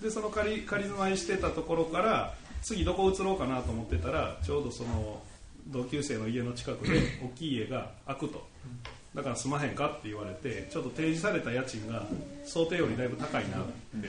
[0.03, 5.22] でその仮仮住まいしてたところから次どこ移ろうかなと思ってたらちょうどその
[5.68, 8.46] 同級生の家の近くで大きい家が開くと。
[9.14, 12.05] だから住まへんかって言われてちょっと提示された家賃が
[12.44, 14.09] 想定よりだいぶ高いなって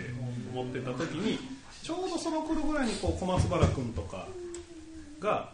[0.52, 1.38] 思ってた時に
[1.84, 4.28] ちょうどその頃ぐらいにこう小松原君とか
[5.20, 5.52] が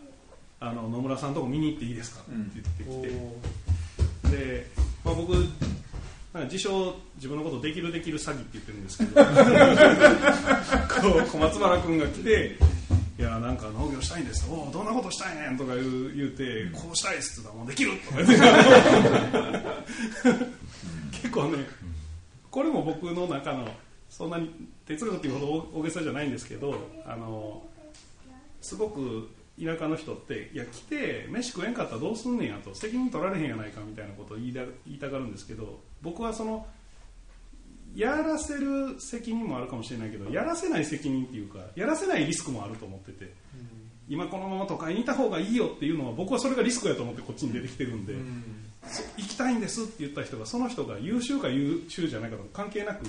[0.60, 2.22] あの野村さんのとこ見に行っていいですか？
[2.22, 4.68] って言ってきて、で、
[5.04, 5.50] まあ、僕なんか
[6.44, 9.14] 自称自分のことできるできる詐欺って言ってるんですけど。
[11.12, 12.58] こう小松原君が来て。
[13.20, 14.48] いやなんか農業したいんです。
[14.50, 18.18] おおどんなことしたいねんとか言う言うてこうしたいっすって言ったらもうできるとか。
[18.18, 18.26] 言
[20.34, 20.46] って
[21.22, 21.68] 結構ね
[22.50, 23.68] これも僕の中の
[24.10, 24.50] そんなに
[24.88, 26.74] 哲学っていうほど大げさじゃないんですけど
[27.06, 27.62] あの
[28.60, 29.30] すごく
[29.64, 32.74] 田舎の人っていや来て飯食えんかったらどうすんねんやと。
[32.74, 36.66] 責任取られへんやないかみたいなことを言いだ言いたがるんですけど僕はその
[37.96, 43.34] やらせる責任もあるかもしれないけどやらせない責任っていうかやらせないリスクもあると思ってて、
[44.08, 48.14] 今このまま都会にいた方がいいよっていうのは僕はそれがリスクやと思ってこっちに出てきてるんで、
[49.18, 53.06] 行きたいんですって言った人がその人が優秀か優秀じゃないかとか関係なく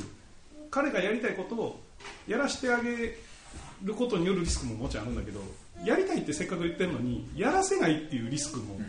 [0.70, 1.80] 彼がやりたいことを
[2.26, 3.16] やらせてあげ
[3.82, 5.40] ることによるリスクももちろんあるんだけど
[5.84, 8.80] やりたいってせっかく言ってるのにやらせないっていうリスクも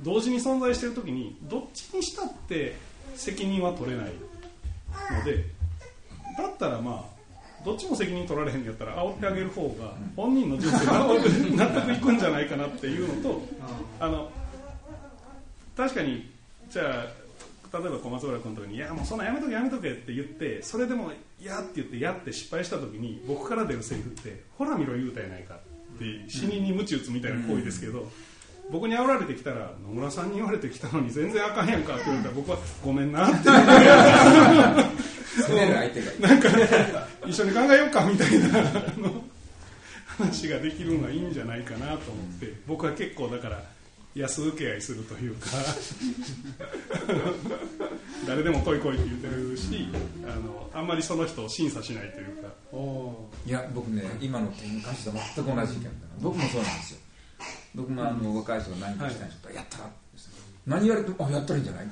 [0.00, 2.76] 同時に存在している時にどっちにしたって
[3.16, 4.12] 責任は取れない
[5.18, 5.44] ので
[6.36, 7.14] だったらまあ
[7.64, 11.24] どっちも責任取られへんやったら煽ってあげる方が本人の人生納得
[11.56, 13.42] 納得いくんじゃないかなっていうのと
[14.00, 14.30] あの
[15.76, 16.28] 確かに
[16.68, 17.06] じゃ
[17.72, 21.10] あ例えば小松原君とかに「いやもうそんなやめとけやめとけ」って言ってそれでも
[21.42, 25.58] 「や」って言って「や」って失敗した時に僕から出るセリフって「ほら見ろ言うたやないか」
[25.94, 28.10] って死人に鞭打つみたいな行為ですけど、
[28.70, 33.48] 僕に煽られてきたら野村さんに言われてきたのに全然あかんやんかって言われたら僕はごめんなって。
[35.42, 36.28] 責める相手が。
[36.28, 36.48] なんか
[37.26, 38.48] 一緒に考えようかみたいな
[40.06, 43.62] 話ができるのはいいんじゃないかなと思って僕は結構だから
[44.14, 45.48] 安請け合いするというか
[48.26, 49.88] 誰でも来い来いって言ってるし
[50.26, 52.48] あのあんまりその人を審査しないというか。
[53.46, 55.94] いや僕ね今の件に関しては全く同じ意見だな。
[56.20, 57.00] 僕もそうなんですよ。
[57.74, 59.84] 僕もあの若い人が何かしたいんですよ、やったら
[60.66, 61.86] 何言われてもあやったらいいんじゃない？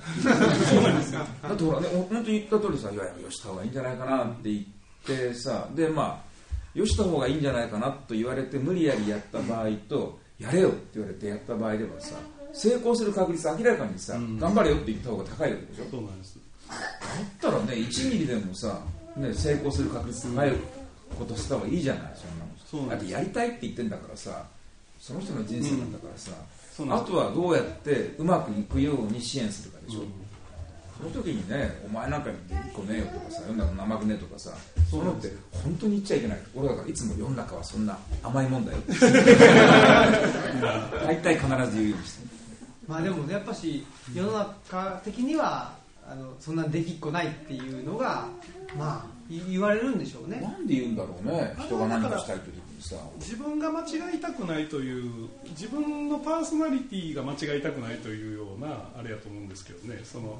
[0.71, 4.65] そうなんですかだってほらね本当に言った通りさいやいやよした方がいいんじゃないかなって言っ
[5.07, 12.15] てさでまあよした方がいいんじゃないかなと言われて無理やりやった場合とやれよって言われてやった場合ではさ
[12.53, 14.39] 成功する確率明らかにさ、うん。
[14.39, 15.85] 頑張れよって言った方が高いわけでしょ？
[15.91, 16.39] そうなんです。
[16.69, 16.75] だ
[17.49, 18.81] ったらね1ミリでもさ、
[19.17, 20.53] ね、成功する確率高い
[21.19, 22.51] ことした方がいいじゃないそんなの。
[22.51, 23.13] だってそうなんです。
[23.13, 24.45] やりたいって言ってんだからさ
[24.99, 26.31] その人の人生なんだからさ、
[26.95, 30.13] あとはどうやってうまくいくように支援するかでしょ、うん。
[31.13, 34.51] その時にねお前なんかにできっこねえよとかさ世の中生くねえとかさ
[34.89, 35.29] そういうのって
[35.65, 36.39] 本当に言っちゃいけない。
[36.55, 38.79] 俺だからいつも世の中はそんな甘いもんだよ。
[38.79, 38.95] っ て
[41.05, 42.29] 大体必ず言うようにしてる
[42.93, 45.75] まあでもねやっぱし世の中的には
[46.07, 48.29] あのそんなできっこないっていうのが
[48.77, 50.41] まあい言われるんでしょうね。
[50.43, 51.55] なんで言うんだろうね。
[51.59, 52.97] 人が何かしたいという時にさ。
[53.19, 60.01] 自分が間違いたくないという自分のパーソナリティが間違いたくないというようなあれやと思うんですけどね。
[60.05, 60.39] その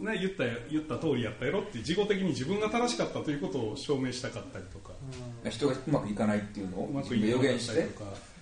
[0.00, 4.92] ね言った言った通りやったやろって自己的に自分が正しかったということを証明したかったりとか。
[5.48, 8.33] 人がうまくいかないっていうのをうま自分で予くいかなか言してったりとか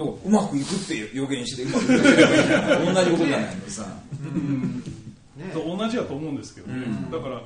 [0.00, 3.82] だからうまくいくって予言して うまくいかない同じことじゃないのさ。
[5.36, 5.50] ね。
[5.52, 7.10] と同じやと思うんですけどね、うん。
[7.10, 7.42] だから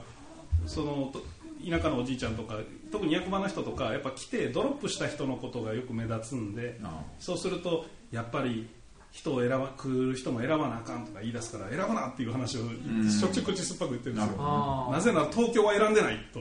[0.66, 1.24] そのと
[1.68, 2.58] 田舎のおじいちゃんとか
[2.92, 8.68] 特に役場の人とかやっぱ来てドロップした人のことがよく目立つんであそうするとやっぱり
[9.10, 13.08] 人を選ば来る人も選ばなあかんとか言い出すから選ぶなっていう話をん。
[13.08, 16.40] しょっちゅう口酸っぱく言ってるんですよ、なぜなら東京は選んでないと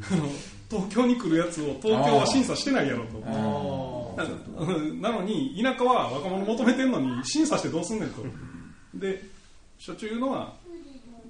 [0.70, 3.22] 東京に来るやつを東京は審査してないやろと。
[3.26, 4.24] あな
[4.58, 8.24] うん なのに田舎は若者求めてるのに審査してどうすんねんと。
[8.94, 9.22] で
[9.78, 10.54] しょっちゅう言うのは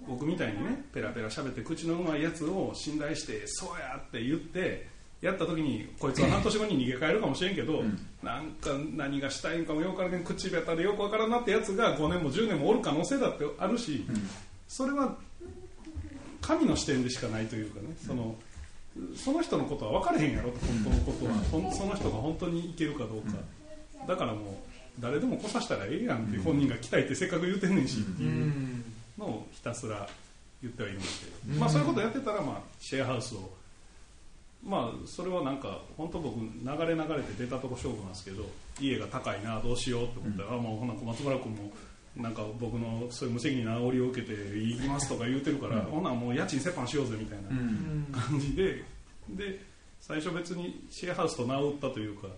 [0.06, 4.86] 僕みたいにねペラペラ喋って口のうまいやつを信頼してそうやって言って
[5.22, 7.82] やった時にこいつは半年後に逃げ帰るかもしれんけど、
[8.22, 14.04] なんか何がしたいんかもよくわからん口下手でよくわからんなってやつが5年も10年もおる可能性だってあるし、
[14.68, 15.16] それは
[16.42, 18.36] 神の視点でしかないというかねその
[19.16, 23.38] その人のことは分からへんやろと本当のことは、ほんその人が本当にいけるかどうか、
[24.06, 24.54] だからもう
[25.00, 28.84] 誰でも来させたらええやんって本人が来たいってせっかく言うてんねんしってういうん
[29.18, 30.08] のをひたすら
[30.62, 33.50] 言ってはいるんですけど、まあ、そういうことやってたら、まあ、シェアハウスを。
[34.66, 36.46] まあそれはなんか本当僕流
[36.86, 38.46] れ流れて出たとこ勝負なんですけど
[38.80, 41.70] 家が高いなどうしようと思ったら、あもうほな小松原君も
[42.16, 48.06] なんか僕のそういう無責任な煽りを受けて行きますとか言うてるから、ほなもう家賃折半しようぜみたいなうん。
[48.12, 48.84] 感じで
[49.28, 49.60] で
[50.00, 52.28] 最初別にシェアハウスと名を打ったというか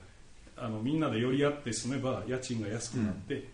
[0.57, 3.49] あのみんなで寄り合って住めば家賃が安くなって、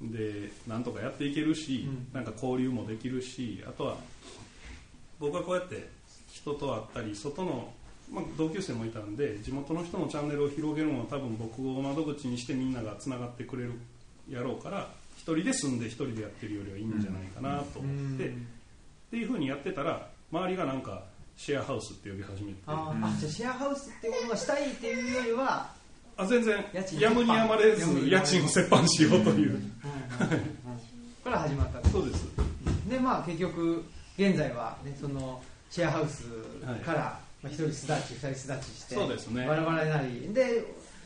[0.00, 2.08] でなんとかやっていけるし、うん。
[2.14, 3.96] なんか交流もできるしあとは
[5.20, 5.88] 僕はこうやって
[6.32, 7.72] 人と会ったり外の、
[8.10, 13.72] まあ、同級生もいたんで地元の人のチャンネルを広げるのは多分僕を窓口にしてみんながつながってくれる
[14.30, 18.30] やろうから一人で住んで一人でやってるよりはいいんじゃないかなと思って、っ
[19.10, 21.04] ていうふうにやってたら周りがなんか
[21.36, 22.58] シェアハウスって呼び始めて。
[22.66, 25.70] あーあじゃあシェアハウスっていうものがしたいっていうよりは、
[26.16, 29.60] あ全然家賃やむにやまれず家賃を折半しようという、
[31.22, 32.26] これは始まったそうです。
[32.88, 33.84] でまあ結局
[34.18, 36.24] 現在はねそのシェアハウス
[36.84, 39.46] から、まあ、1人巣立ち2人巣立ちしてそうですね。
[39.46, 40.34] バラバラになり。
[40.34, 40.64] で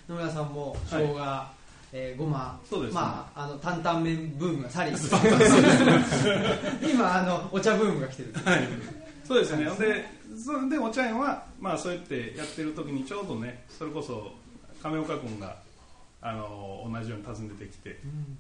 [0.09, 1.47] 野村さんも生姜、
[1.93, 3.01] えーごまそうですね。
[3.01, 4.93] まああの担々麺ブームが去り。
[6.91, 8.33] 今あのお茶ブームが来てる。
[8.45, 8.69] はい、
[9.25, 10.05] そうですね、で
[10.37, 14.33] それでお茶園は、まあ、そうやってやってる時にちょうどね、それこそ
[14.83, 15.57] 亀岡君が
[16.23, 17.99] あの同じように訪ねてきて、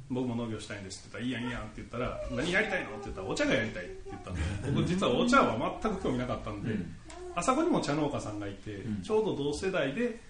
[0.09, 2.91] 僕も農業したいんですって言ったら、いいやん、いいやんって言ったら、何やりたいの？
[2.91, 4.41] って言ったら、お茶がやりたいって言ったんで、
[4.73, 6.75] 僕、実はお茶は全く興味なかったんで、
[7.35, 10.21] あそこにも茶農家さんがいて、ちょうど同世代で、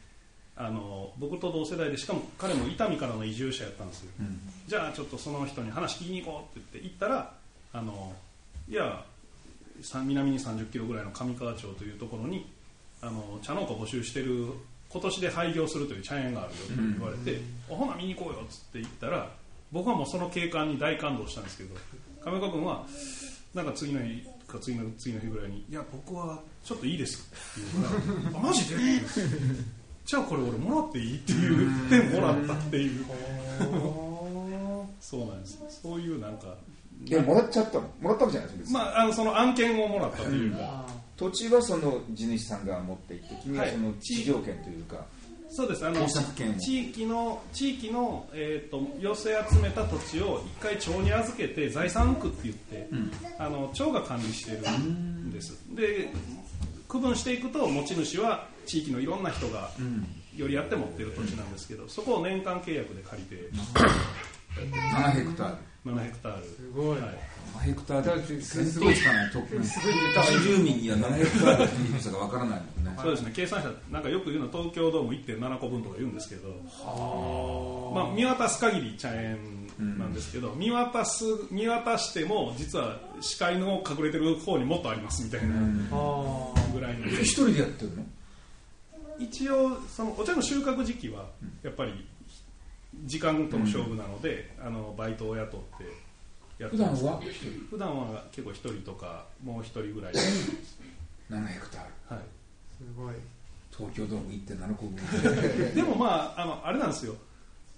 [0.57, 4.11] あの僕と同世代で、しかも彼も伊丹からの移住者やったんですよ。
[4.69, 7.35] じゃあちょっとその人に話聞きに行こうって言って行ったら
[7.73, 8.13] あの
[8.69, 9.05] いや
[9.81, 12.51] さ南に3 0キロぐらいの上川町というところに
[13.01, 14.49] あの茶農家募集してる
[14.89, 19.31] 今年で廃業するという茶園があるよと言われて、あほな見に行こうよっつって言ったら
[19.73, 21.75] 僕はもうその景観に大感動したんですけど
[22.23, 22.85] 亀岡君は
[23.55, 27.27] なんか次の日か次の次の日ぐらいに「いや僕はちょっといいです」
[27.59, 28.77] って言うから「あマジで?」
[30.05, 33.05] じゃあこれ俺もらっていいって言ってもらったっていう。
[35.01, 36.57] そうなんですそういうなんか
[37.05, 37.91] いやもらっちゃったの。
[38.01, 40.87] もらったわけじゃないです別に、まああのその案件をもらったというか、あ
[41.17, 43.73] 土地はその地主さんが持っていて君ははい。
[43.73, 45.05] その地上権というか、
[45.51, 45.87] そうです。
[45.87, 46.07] あの
[46.59, 52.89] 地域の地域の、えー、と寄せ集めた土地を一回町に預けて財産区って言って、
[53.39, 55.53] あの町が管理してるんです。
[55.75, 56.09] で
[56.89, 59.71] 区分していくと持ち主は地域のいろんな人が
[60.37, 63.51] よりやって持ってる土地なんですけどそこを年間契約で借りて
[64.55, 65.57] 7ヘクタール。
[65.85, 66.45] 7ヘクタール。
[66.45, 66.99] すごい。
[66.99, 67.19] はい。
[67.57, 68.23] 7ヘクタール。
[68.23, 68.67] ってすごい。
[68.67, 69.63] すごいつかないと都
[70.25, 72.99] 市住民には7ヘクタールっていう人がわからないもんね。
[73.01, 73.33] そうですね。
[73.35, 76.49] 計算したなんかよく言うのは東京ドーム1.7個分とか言うんですけど、
[77.95, 79.39] まあ、見渡す限り茶園
[79.79, 85.55] なんですけど、見渡す見渡しても実は視界の隠れてる方にもっとありますみたいな
[85.93, 86.53] あ。
[86.75, 88.05] ぐらいの、一人でやってるの？
[89.25, 91.27] 一応そのお茶の収穫時期は
[91.63, 92.07] やっぱり
[93.05, 97.21] 時間との勝負なので、あのバイトを雇ってやって普段ますは
[97.71, 100.13] 普段は結構一人とかもう一人ぐらい、
[101.31, 102.25] 7ヘクタールはい、
[102.79, 103.15] すごい。
[103.77, 104.97] 東京ドーム1.7個分。
[105.75, 107.15] でもまああのあれなんですよ。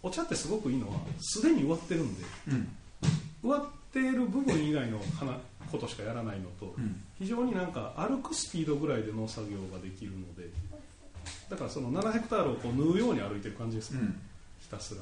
[0.03, 2.69] お茶ってすごくいいのはすでに植わってるんでうん。
[3.43, 5.39] 植わっている部分以外の花
[5.71, 7.03] ことしかやらないのと、ん。
[7.19, 10.51] 非常になんか歩くスピードぐらいで農作業ができるので
[11.51, 14.21] だからその7ヘクタールをこう縫うように歩いてる感じですね、うん。
[14.61, 15.01] ひたすら、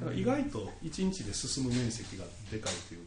[0.00, 3.00] だから意外と1日で進む面積がでかいという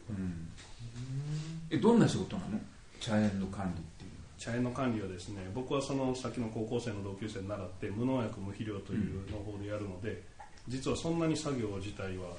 [1.70, 2.58] えどんな仕事なの？
[3.00, 10.22] 茶園の管理っていう茶園の管理はですね僕はそのさっきの高校生の同級生に習って無農薬無肥料という農法でやるので、
[10.68, 12.34] 実はそんなに作業自体は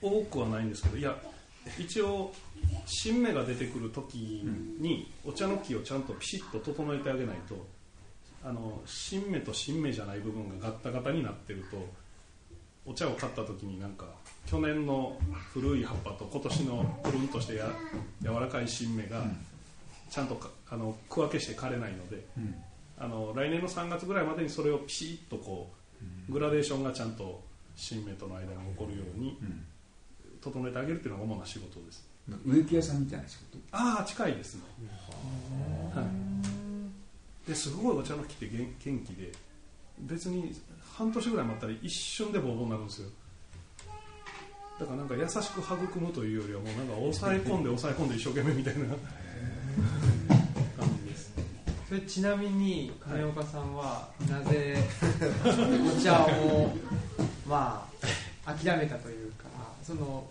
[0.00, 1.16] 多くはないんですけどいや
[1.78, 2.32] 一応
[2.86, 4.42] 新芽が出てくる時
[4.78, 7.54] にお茶の木をちゃんとピシッと整えてあげないと
[8.44, 11.86] あの新芽と新芽じゃない部分がガッタガタになってると
[12.84, 14.06] お茶を買った時になんか
[14.46, 15.16] 去年の
[15.52, 17.70] 古い葉っぱと今年のプルンとしてや
[18.22, 19.24] 柔らかい新芽が
[20.10, 22.24] ちゃんとかあの区分けして枯れないので、
[22.98, 25.70] あの来年の3月ぐらいまでにそれをピシッとこ
[26.28, 27.40] うグラデーションがちゃんと
[27.76, 29.38] 新芽との間に起こるように
[30.40, 32.04] 整えてあげるっていうのが主な仕事です。
[32.44, 33.58] 植木屋さんみたいな仕事？
[33.72, 34.62] ああ近いですね、
[35.94, 36.04] はい、
[37.46, 39.32] ですごいお茶の木って元元気で
[40.00, 40.54] 別に
[40.92, 43.08] 半年ぐらい待ったら一瞬でボーボーになるんですよ。
[44.80, 48.86] だからなんか優しく育むというよりはもうなんか抑え込んで 抑え込んで一生懸命みたいな。
[48.86, 48.96] 感
[51.04, 51.32] じです。
[51.88, 54.76] それちなみに金岡さんはなぜ
[55.44, 56.74] お茶を
[57.46, 57.88] ま
[58.46, 59.44] あ諦めたというか
[59.84, 60.26] その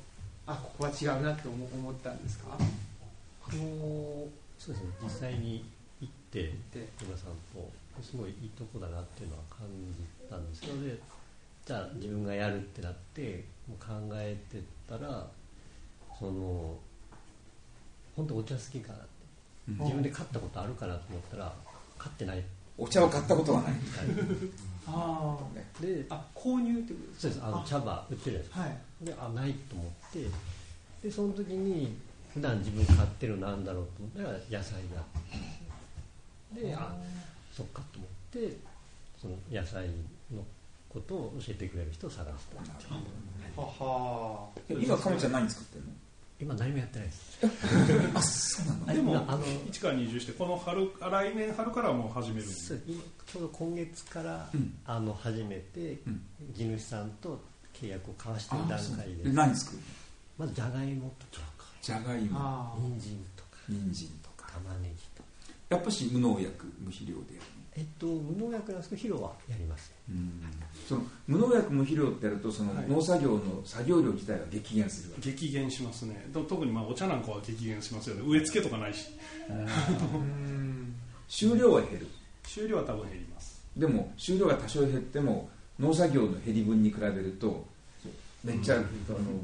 [0.47, 2.57] あここは違うなって思思ったんですか？
[2.57, 4.27] あの
[4.57, 4.89] そうですね。
[5.03, 5.63] 実際に行
[6.31, 7.69] ってで野村さんと
[8.01, 9.67] すごいいいとこだなっていうのは感
[9.97, 10.97] じたんですけどで
[11.65, 15.27] じゃあ自分がやるってなってもう考えてたら
[16.17, 16.75] その
[18.15, 19.21] 本当お茶好きかなって。
[19.67, 21.53] 自分で買ったことあるかなと思ったら
[21.97, 22.43] 買ってない。
[22.77, 23.73] お茶を買ったことがない
[24.87, 25.37] あ
[25.79, 27.43] であ購入ってことですそうです。
[27.43, 27.65] あのあ。
[27.65, 29.05] 茶葉売ってるじゃないですかはい。
[29.05, 30.25] であないと思って
[31.03, 31.95] でその時に
[32.33, 35.03] 普段自分買ってるのなんだろうと思ったら野菜が
[36.53, 36.93] であ
[37.55, 38.09] そっかと思っ
[38.49, 38.57] て
[39.21, 39.87] その野菜
[40.33, 40.43] の
[40.89, 44.49] ことを教えてくれる人を探すとはは。
[44.69, 45.91] 今かもちゃん何作ってるの？
[46.41, 47.39] 今何もやってないです。
[48.15, 48.89] あそうなの？
[48.89, 54.73] あでもあの市川に移住してこの春来年春からもう始めるんでそう今ちょうど今月から、うん。
[54.85, 56.25] あの始めて、うん。
[56.53, 57.39] 地主さんと
[57.73, 59.83] 契約を交わしてる段階でで何作るの？
[60.39, 61.45] まずじゃがいもとか
[61.81, 62.39] じゃがいも。
[62.39, 64.51] あ人参とか人参とか。
[64.51, 64.95] 玉ねぎ
[65.71, 67.47] やっぱし無農薬無肥料でやる
[67.77, 69.93] えっと無農薬なんですけど肥料はやります。
[70.09, 70.15] の
[70.87, 72.87] その無農薬無肥料ってやるとそのはい。
[72.89, 75.31] 農作業の作業量自体が激減するわけ？
[75.31, 76.29] 激減しますね。
[76.33, 78.23] と特にまあお茶なんかは激減しますよね。
[78.25, 79.07] 植え付けとかないし。
[79.49, 80.93] うん
[81.29, 82.07] 収量は減る。
[82.45, 83.63] 収量は多分減ります。
[83.77, 85.49] でも収量が多少減っても
[85.79, 87.65] 農作業の減り分に比べると
[88.43, 88.85] めっちゃ、あの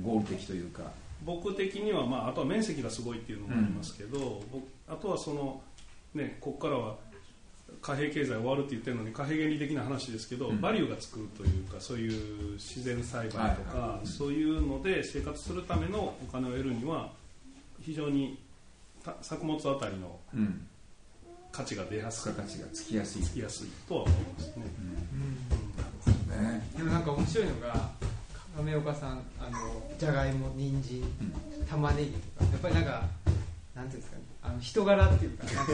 [0.03, 0.81] 合理的というか。
[1.23, 5.61] 僕的には、まあ、あとは面積がすごいっていうのもありますけど、僕あとはその、
[6.17, 6.95] ね、ここからは
[7.81, 10.61] 貨幣経済終わるって言ってるのに貨幣原理的な話ですけど、うん。
[10.61, 13.89] バリューがつくというかそういう自然栽培とか、はい。
[13.89, 17.11] はいそういうので生活するためのお金を得るには
[17.81, 18.39] 非常に
[19.03, 20.67] た作物あたりのうん。
[21.51, 22.33] 価値が出やすい。
[22.33, 24.65] 付加価値がつきやすい、つきやすいとは思いますね。
[26.27, 27.89] ね、でもなんか面白いのが
[28.55, 29.59] 亀岡さんあの
[29.97, 31.03] じゃがいも人参
[31.69, 33.03] 玉ねぎとかやっぱりなんか
[33.75, 35.71] なんていうんですかねあの人柄っていうかなんか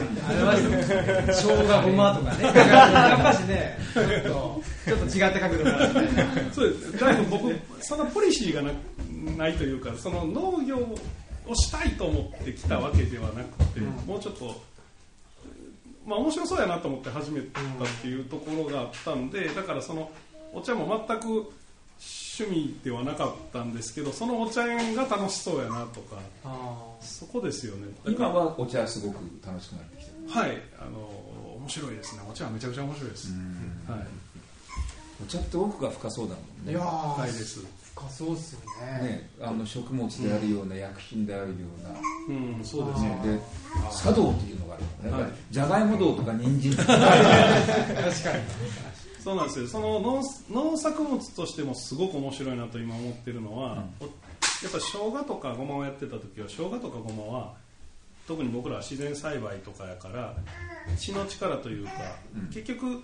[0.50, 8.72] 表してますね生姜ごまとかねやっぱしねちょっとちょっと違った角度からみたいなそうですだいぶ僕そのポリシーがな
[9.36, 10.78] ないというかその農業
[11.46, 13.86] をしたいと思ってきたわけではなくて、うん。
[14.06, 14.62] もうちょっと、
[16.06, 17.62] まあ、面白そうやなと思って始めたっ
[18.00, 20.10] ていうところがあったんでだからその
[20.52, 21.52] お茶も全く
[22.36, 27.92] 趣味ではなかったんですけどそのお茶園が楽しそうやなとかあそこですよね。
[28.06, 29.16] 今はお茶すごく
[29.46, 30.28] 楽しくなってきてる。
[30.28, 30.60] はい。
[30.78, 30.98] あの
[31.58, 32.22] 面白いですね。
[32.28, 33.32] お茶はめちゃくちゃ面白いです、
[33.88, 34.00] はい。
[35.22, 36.48] お茶って奥が深そうだもんね。
[36.66, 37.64] ーいやー深いです。
[37.94, 39.08] 深そうっすよね。
[39.08, 43.08] ねあの食物であるような薬品であるような、うんそうですね。
[43.10, 43.40] ね、で
[44.02, 45.32] 茶道っていうのがあるのね、はい。
[45.50, 46.76] じゃがいも道とか人参。
[46.76, 46.92] とか
[49.24, 49.66] そうなんですよ。
[49.66, 54.10] その農農作物としてもすごく面白いなと今思ってるのは、おや
[54.68, 57.54] っぱ生姜とかごまをやってた時は生姜とかごまは
[58.28, 60.34] 特に僕らは自然栽培とかやから
[60.98, 61.92] 血の力というか、
[62.36, 62.46] うん。
[62.48, 63.02] 結局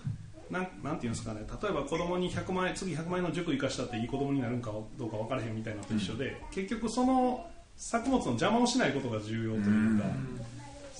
[0.51, 1.41] なんなんていうんですかね。
[1.61, 10.05] 例えば子供に100万円次100万円の塾行かしたっていい子供になるんかどうか分からへんみたいなのと一緒で、結局その作物の邪魔をしないことが重要というか、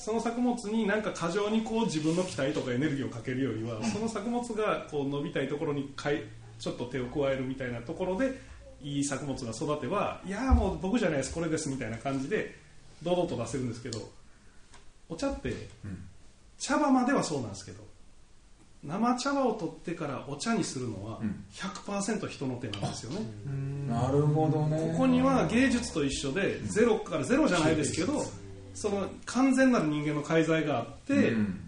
[0.04, 6.24] その作物になんか過剰にこう自分の期待とかエネルギーをかけるよりは、その作物がこう伸びたいところにかい
[6.60, 8.39] ちょっと手を加えるみたいなところで
[8.82, 12.56] いい作物が育てばいやーもう僕じゃないですこれですみたいな感じで
[13.04, 13.99] 堂々と出せるんですけど
[15.08, 15.54] お茶って、
[16.58, 17.84] 茶葉まではそうなんですけど
[18.84, 21.45] 生茶葉を取ってからお茶にするのはうん。
[21.54, 23.20] 100%人の手なんですよね、
[23.88, 24.91] なるほどね。
[24.93, 28.24] ここには芸術と一緒でゼロからゼロじゃないですけど
[28.74, 31.67] その完全なる人間の介在があって、うん。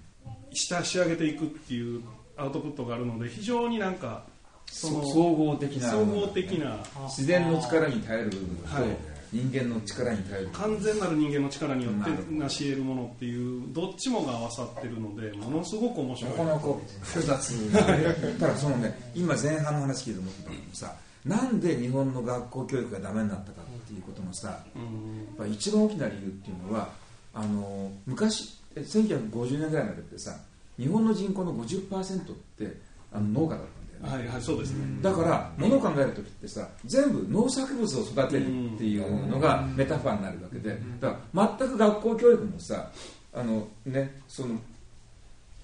[0.53, 2.03] 下仕上げていくっていう
[2.37, 4.23] アウトプットがあるので非常になんか
[4.67, 6.77] その総合的な総合的な
[7.07, 8.83] 自然の力に頼る部分と、はい。
[9.31, 10.47] 人間の力に頼る。
[10.47, 16.59] 部分完全なる人間の力によって成し得るものっていうどっちもが合わさってるのでものすごく面白ないかなか
[17.01, 17.51] 複雑。
[17.51, 17.81] な
[18.39, 20.95] ただそのね今前半の話聞いて思ったのもさ
[21.25, 23.61] なんで日本の学校教育がダメになったか
[23.93, 25.33] っていうことのさやうん。
[25.33, 26.89] っぱ一番大きな理由っていうのは
[27.33, 30.35] あの昔え1950年ぐらいまでってさ
[30.79, 32.77] 日本の人口の50%って
[33.11, 34.25] あの農家だったんだよね。
[34.25, 35.01] はいはいそうですね。
[35.01, 40.77] だから物を考える時ってさ全部農作物を育てるっていうのがメタファーになるわけで。
[40.99, 42.89] だから全く学校教育もさ
[43.33, 44.59] あのねその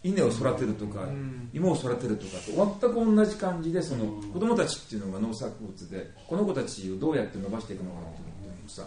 [0.04, 1.50] 稲を育てるとかん。
[1.54, 4.32] 芋を育てるとかと全く同じ感じでそのうん。
[4.32, 8.84] 子供たちっていうのが農作物でこの子たちをどうやって伸ばしていくのかっていうのもさ。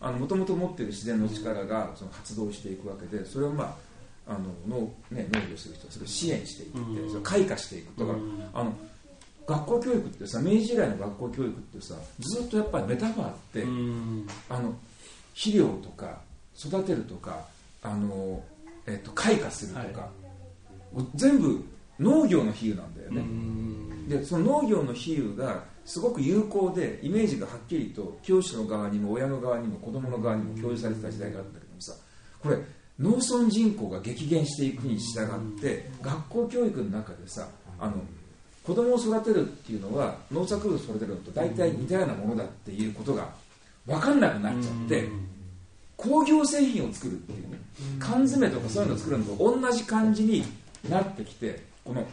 [0.00, 3.76] もともと持ってる自然の力がその発動していくわけでそれをま
[4.26, 7.08] ああの農,、ね、農業する人はそれを支援していって、うん。
[7.08, 8.00] それを開花していく。
[8.00, 8.18] だか
[8.54, 8.72] あの
[9.46, 14.26] 学校教育ってさ明治時代の学校教育ってさずっとやっぱりメタファーって、うん。
[14.48, 14.74] あの
[15.34, 16.20] 肥料とか
[16.56, 17.44] 育てるとか
[17.82, 18.42] あの、
[18.86, 20.08] えっと開花するとか、
[21.14, 21.64] 全部
[21.98, 24.08] 農業の比喩なんだようね、ん。
[24.08, 31.92] でその農業の比喩がすごく有効でイメージがはっきりと教師の側にも親の側にも子供の側にも共有されてた時代があったけどもさ
[32.42, 32.58] これ
[32.98, 37.94] 農村人口が激減していくに従って学校教育の中でさあの
[38.62, 43.28] 子供を育てるっていうのは農作物を育てるのと大体似たようなものだっていうことが
[43.86, 45.08] 分かんなくなっちゃって
[45.96, 47.58] 工業製品を作るっていうね
[47.98, 50.44] 缶詰とかそういうのを作るのと同じ感じに
[50.88, 52.06] なってきてこの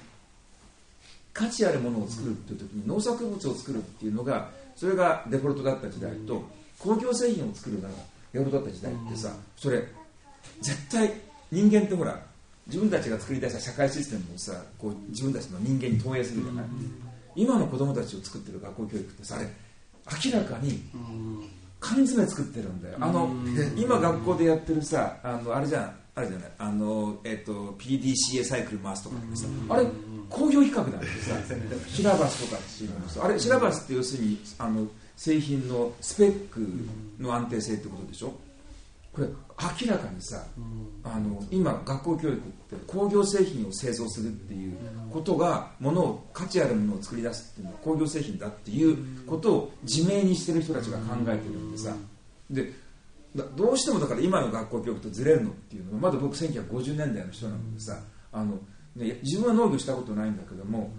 [1.33, 6.43] 価値あるものを作るっていう時に農作物を作るっていうのがそれがデフォルトだった時代と
[6.79, 7.89] 工業製品を作るのが
[8.33, 9.83] デフォルトだった時代ってさそれ
[10.61, 11.13] 絶対
[11.51, 12.19] 人間ってほら
[12.67, 16.65] 自分たちが作り出した社会システムをさこう自分たちの人間に投影するじゃない。
[17.35, 19.47] 今の子供たちを作ってる学校教育ってさあれ
[20.25, 20.81] 明らかに
[21.79, 22.97] 缶詰作ってるんだよ。
[22.99, 23.29] あの
[23.77, 26.51] 今学校でやってるさあのあれじゃんあれじゃない。
[26.57, 29.85] あの、えっと PDCA サイクル回すとかってさあれ
[30.29, 31.35] 工業比較なんてさ
[31.87, 36.67] シラバスとかっていうのさあれシラバスって要するにあの製品のスペック
[37.19, 38.33] の安定性ってことでしょ？
[39.13, 40.43] これ明らかにさ
[41.03, 44.77] あの今学校教育って工業製品を製造するっていう
[45.11, 51.93] ことがものを価値あるものを作り出すっていうのは工業製品だっていうことを自明にしてる人たちが考えてるんでさ。
[52.49, 52.69] でだ
[53.55, 57.97] どうしてもだから今の学校教育とずれるのっていうのはまだ僕1950年代の人なのでさ
[58.31, 58.59] あの、
[58.95, 60.91] ね、自分は農業したことないんだけども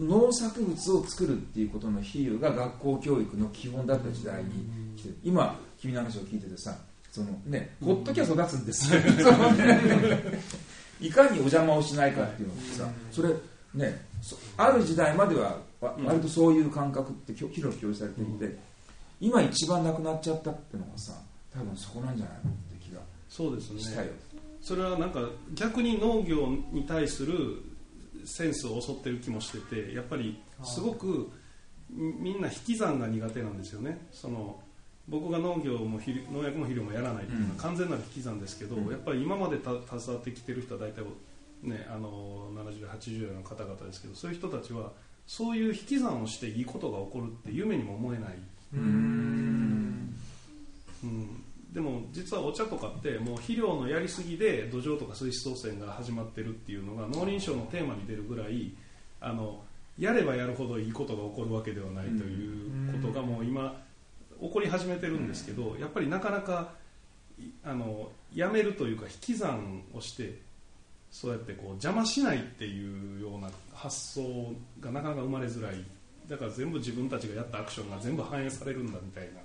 [0.00, 4.50] 農作物を作るっていうことの比喩が学校教育の基本だった時代に
[4.96, 6.76] 来てる今君の話を聞いててさ
[7.12, 8.98] そのね、ほっときゃ育つんですよ、
[10.98, 13.28] いかにお邪魔をしないかっていうのってさ、それ
[13.74, 14.00] ね、
[14.56, 18.56] ある時代までは割とそういう感覚って広く共有されていて、
[19.20, 21.12] 今一番なくなっちゃったっていうのがさ、
[21.54, 23.80] 多分そこなんじゃないのって気がそうですね。
[23.80, 24.10] したよ。
[24.60, 27.62] それはなんか逆に農業に対する
[28.24, 31.30] センスを襲ってる気もしててやっぱりすごく
[31.90, 34.06] みんな引き算が苦手なんですよね。
[34.12, 34.60] その
[35.08, 38.90] 僕が農業も肥農薬も肥料もやらないっていうのは完全なる引き算ですけど、うん。
[38.90, 41.02] やっぱり今までた携わってきてる人は大体、
[41.62, 44.92] ね、あの70代80代の方々ですけどそういう人たちは
[45.26, 48.38] そういう引き算をしていいことが起こるって夢にも思えない、
[52.32, 58.72] 実はお茶とかってもう肥料のやりすぎで土壌とか水質汚染が始まってるっていうのが農林省のテーマに出るぐらい
[59.20, 59.60] あの
[59.98, 63.78] やればやるほどいいことが起こるわけではないということがもう今
[64.40, 66.72] 起こり始めてるんですけどやっぱりなかなか
[67.64, 70.38] あのやめるというか引き算をして
[71.10, 75.84] そうやってこう邪魔しないっていうような発想がなかなか生まれづらい。
[76.28, 79.40] だから全部自分たちがやったアクションが全部反映されるんだみたいな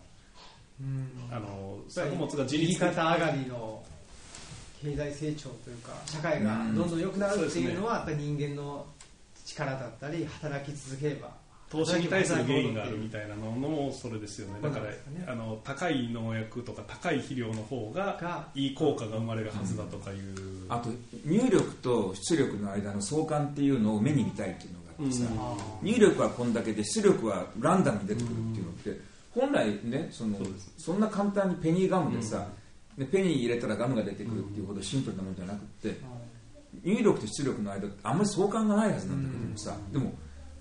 [1.31, 2.89] あの作物が自右立的。
[2.95, 3.83] 肩上がりの
[4.81, 8.85] 経済成長というか社会がどんどん良くなるっていうのはやっぱり人間の
[9.45, 11.31] 力だったり働き続ければ
[11.69, 14.61] 投資に対する原因があるみたいなのもそれですよね。
[14.61, 20.19] だからあの高い農薬とか高い肥料の方ががいい効果が生まれるはずだとかいう、
[20.69, 20.89] あと
[21.25, 25.25] 入力と出力の間の相関っていうのを目に見たいっていうのがあってさ、
[25.81, 25.89] うん。
[25.89, 29.01] 入力はこんだけで出力はランダムに出てくるっていうのって、
[29.39, 30.37] 本来ねその
[30.77, 32.47] そんな簡単にペニーガムでさ、
[32.97, 35.99] でペニー入れたらガムが出てくるっていうほどシンプルなものじゃなくって、
[36.83, 40.13] 入力と出力の間ってあんまり相関がないはずなんだけどもさ、でも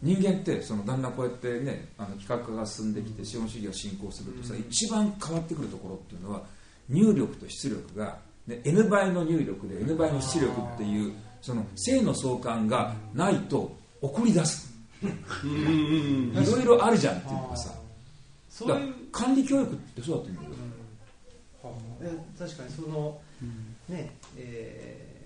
[0.02, 6.42] 人間ってそのだんだんこうやってねあの企画化が進んできて資本主義が進行するとさ、一番変わってくるところっていうのは
[6.88, 14.74] 入力と出力が、ね、N 倍の入力で N 倍の出力っていうその正の相関がないと怒り出す。
[15.02, 15.06] い
[16.46, 17.70] ろいろあるじゃんっていうのがさ
[18.56, 20.50] そういう管理教育ってそうだと思うよ。
[22.02, 23.20] え確かにその、
[23.88, 25.16] ねえー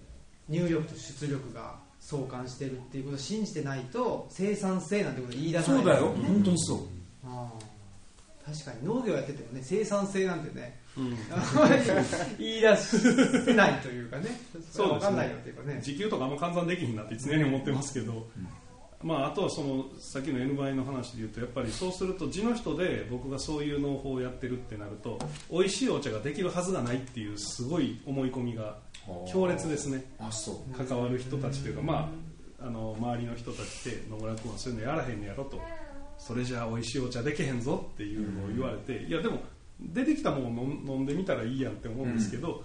[0.51, 6.09] 入力と出力が相関してるっていうことを信じてないと生産性なんてこと言い出さないそうだよ。
[6.09, 6.79] ですね本当にそう。
[7.25, 7.71] あー
[8.53, 11.17] 確かに農業やっててもね生産性なんてねうん。
[11.31, 11.83] あまり
[12.39, 14.41] 言い出せないというかね。
[14.73, 15.81] それは分かんないよねっていうかね。
[15.85, 18.27] 時給とかあんま換算できひんなって常に思ってますけど、
[19.03, 25.19] まあ、あとはそのさっきの N 倍の話で言うとやっぱりそうすると地の人で僕がそういう農法をやってるってなると
[25.51, 28.77] 美味しいお茶ができるはずがないっていうすごい思い込みが
[29.33, 30.05] 強烈ですね。
[30.77, 32.13] 関わる人たちというか、ま
[32.61, 35.61] あ、あの周りの人たちって野村君はそういうのやらへんのやろと。
[36.19, 39.41] それじゃあ美味しいお茶できへんぞっていうのを言われて、いやでも
[39.81, 42.65] 出てきたものを飲んでみたらいいやんって思うんですけど、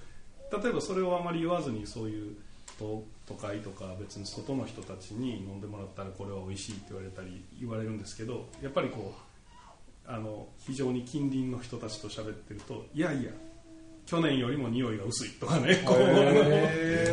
[0.51, 2.36] 例えばそれをあまり言わずにそういう
[2.77, 9.15] 都都会とか別に外の人たちに飲んでもらったらこれは美味しいって言われたり言われるんですけどやっぱりこ
[10.07, 13.32] うあの非常に近隣の人たちと喋ってるといやいや
[14.05, 15.97] 去年よりも匂いが薄いとかねこう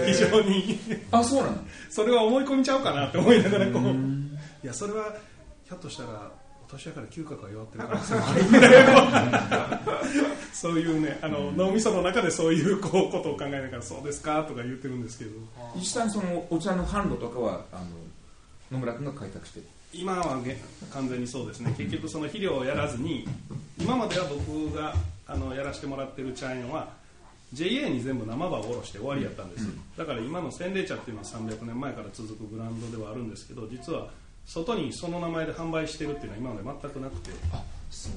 [0.07, 0.79] 非常に。
[1.11, 1.57] あそうなの？
[1.89, 3.83] それは思い込みちゃうかなって思いながらこう。
[3.83, 5.17] いやそれは
[5.65, 6.42] ひょっとしたらお
[6.73, 8.21] 年やから嗅覚が弱ってるからですね
[10.53, 15.31] そういうねあの、脳みその中でそういうこうことを考えながらそうですかとか言ってるんですけど。
[15.75, 17.87] 実際にそのお茶の販路とかはあの
[18.71, 19.61] 野村君が開拓して。
[19.61, 21.75] る今は、ね、完全にそうですね。
[21.77, 23.27] 結局その肥料をやらずに
[23.79, 24.95] 今までは僕が
[25.27, 26.89] あのやらせてもらってる茶園は
[27.53, 34.09] JA に全部生葉を下ろして終わりやったんです、うん、だから今の洗礼茶っていうのは300年前から続くブランドではあるんですけど実は
[34.47, 37.31] 外にその名前で販売してるっていうのは今まで全くなくて。
[37.93, 38.09] そ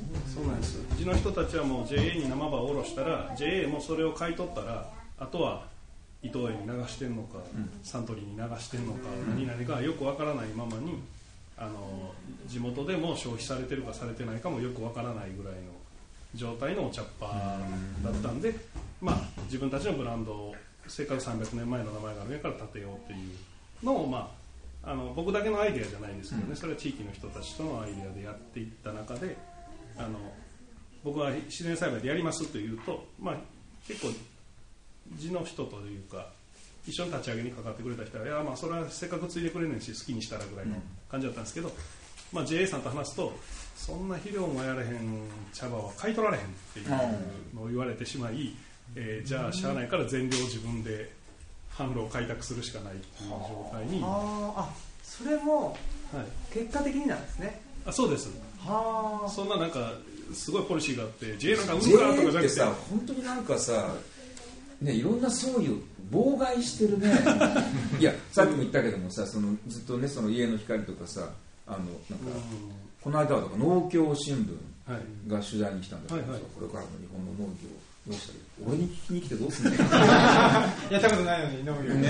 [0.42, 5.68] うなんですうちの人たちはもう JA に生葉を下ろしたら JA もそれを買い取ったらあとは
[6.24, 11.02] 伊藤園に流してんのか、うん、サントリーに流してんのか、うん、何々かよくわからないままに
[11.58, 12.14] あの
[12.48, 15.60] 地元でも消費されてるかされてないかもよくわからないぐらいの
[16.34, 17.60] 状態のお茶っ葉
[18.04, 18.56] だったんで、
[19.02, 20.56] まあ、自分たちのブランドを
[20.88, 24.45] せっかく300年前の名前があるから建てようっていうのを、まあ、
[24.86, 29.36] あの僕だけのアイデアじゃないんですけどね、それは地域の人たちとのアイデアでやっていった中で
[29.98, 30.20] あの
[31.04, 33.36] 僕は自然栽培でやりますというと、まあ、
[33.88, 34.14] 結構
[35.18, 36.30] 地の人というか
[36.88, 40.76] 一緒に立ち上げにかかってくれた人はいやまあそれはせっかく継いでくれねんし好きにしたらぐらいの
[41.10, 41.72] 感じだったんですけど、
[42.32, 43.34] まあ、JA さんと話すと
[43.76, 46.90] そんな肥料もやれへん茶葉は買い取られへんっていう
[47.56, 48.56] のを言われてしまい、
[48.96, 51.12] えー、じゃあしゃあないから全量自分で
[51.78, 54.54] 販路を開拓するしかないっていう状態にあ。
[54.58, 54.74] あ
[55.04, 55.78] それも
[56.54, 57.56] 結果的になんですね、はい、
[57.88, 58.30] あそうです。
[58.60, 59.30] はあ。
[59.30, 59.94] そんななんか
[60.34, 62.50] すごいポリシーがあって JA なんかうんかとかじゃなくて。
[62.50, 63.96] さ本当になんかさ
[64.82, 67.14] ねいろんなそういう妨害してるね。
[68.00, 71.30] いやさっきも言ったけどもさそのずっとねその家の光とかさ
[71.68, 71.96] あのなんか、
[73.02, 77.70] この間は農協新聞が取材に来たんだけどさ、はいはい、これからの日本の農業
[78.08, 79.72] どうしたら俺に聞きに来てどうすんの？
[79.76, 82.10] やったことないのに農業ね。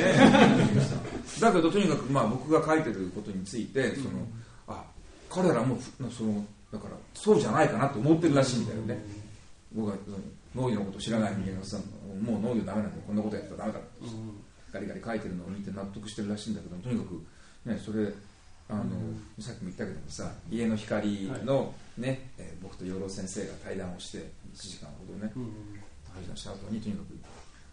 [1.42, 4.26] だけどとにかくまあ僕が書いてることについてその、うん、
[4.68, 4.84] あ
[5.30, 5.80] 彼らも
[6.12, 9.04] そのだからそうじゃないかなと思ってるらしいんだよね、
[9.76, 9.98] うん、僕は
[10.54, 11.78] 農業のことを知らない人間がさ
[12.22, 13.88] もう農業ダメなんだこんなことやったらダメだって、
[14.72, 17.24] ガリガリ書いてるのを見て納得してるらしいんだけどとにかく
[17.66, 18.14] ねそれ
[18.70, 18.86] あの、う
[19.42, 24.24] ん、さっきも言ったけどもさ家の光のね、はい、えー、僕と養老先生が対談をして1
[24.54, 25.44] 時間ほどね、うん、
[26.16, 27.06] 対談した後にとにかく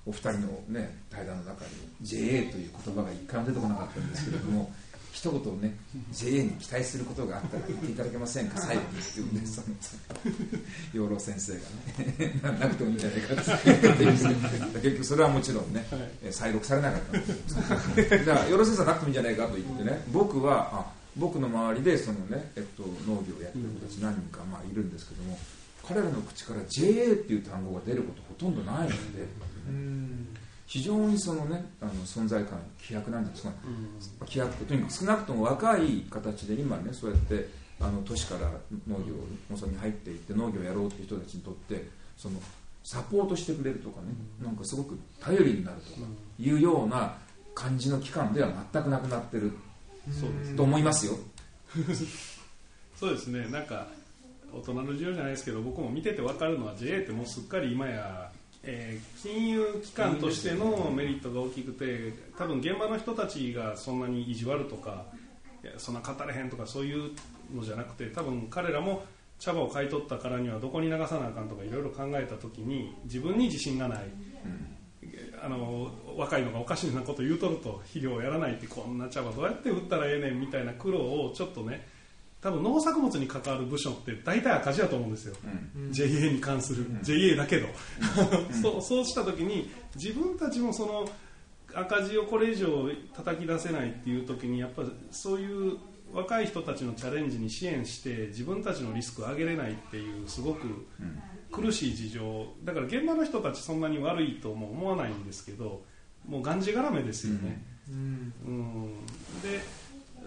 [0.04, 1.70] お二人のね対談の中に
[2.02, 4.72] JA という言葉が一回も出てこなかったんですけれども
[5.12, 5.76] 一言ね
[6.10, 9.66] JA に期待することがあったら言っていただけませんか最後にって言うんでその
[10.94, 13.42] 養老先生がねなくてもいいんじゃないかって
[14.80, 25.38] 結局それはもちろんね、はい、再録されなかったんですだから養老先生はなくてもいいんじゃないかと言ってね僕はあ僕の周りでそのね、えっと、農業をやってる子たち何人かまあいるんですけども
[25.86, 29.52] 彼らの口から JA っていう単語が出ることとんどないので。
[30.72, 33.52] 非常にそのねあの存在感希薄なんですが、
[34.20, 37.46] うん、希薄とにかく少なくとも若い形で今ねそうやって
[37.78, 38.50] あの都市から
[38.88, 39.12] 農業
[39.50, 42.40] 農村に入っていって農業をやろうっていう人たちにとってその
[42.84, 44.06] サポートしてくれるとかね、
[44.40, 46.06] うん、なんかすごく頼りになるとか
[46.38, 47.18] いうような
[47.54, 49.52] 感じの期間では全くなくなってる、
[50.08, 51.18] うん、と思いますよ。
[52.96, 53.88] そうですねなんか
[54.54, 58.30] 大人の事情じゃないですけど僕も見てて分かるのは JA ってもうすっかり今や
[58.64, 65.04] えー、金融機関としてのメリットが大きくて多分現場の人たちがそんなに意地悪とか
[65.64, 67.10] いやそんな語れへんとかそういう
[67.52, 69.04] のじゃなくて多分彼らも
[69.38, 81.88] 茶葉を買い取ったからにはどこに流さなあかんとかいろいろ考えた時に自分に自信がない、うん、あの若いのがおかしなこと言うとると肥料をやらないってこんな茶葉どうやって売ったらええねんみたいな苦労をちょっとね
[82.42, 85.36] 多分農作物に関わる部署って大体赤字だと思うんですよ、
[85.76, 87.68] うん、JA に関する、うん、JA だけど、
[88.50, 91.08] うん、 そうそうした時に自分たちもその
[91.72, 94.82] 赤字をこれ以上叩き出せないっていう時にやっぱ
[95.12, 95.78] そういう
[96.12, 100.66] 若い人たちのチャレンジに支援して自分たちのリスクを上げれないっていうすごく
[101.50, 102.46] 苦しい事情。
[102.64, 105.82] だから現場の人たちそんなに悪いとも思わないんですけど
[106.28, 108.94] もうがんじがらめですよね、うん、うん、
[109.42, 109.60] で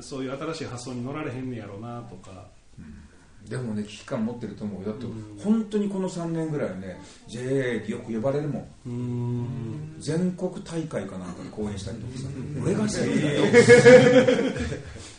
[0.01, 4.91] そういう新しい発想に乗られへんねやろうなとか、うん、でもね危機感持ってると思うよ。
[4.91, 5.05] だって、
[5.43, 9.95] 本当にこの3年ぐらいね JA よく呼ばれるもん。
[9.99, 12.27] 全国大会かなんかで講演したりとかさ。
[12.63, 13.45] 俺がしてるんだよ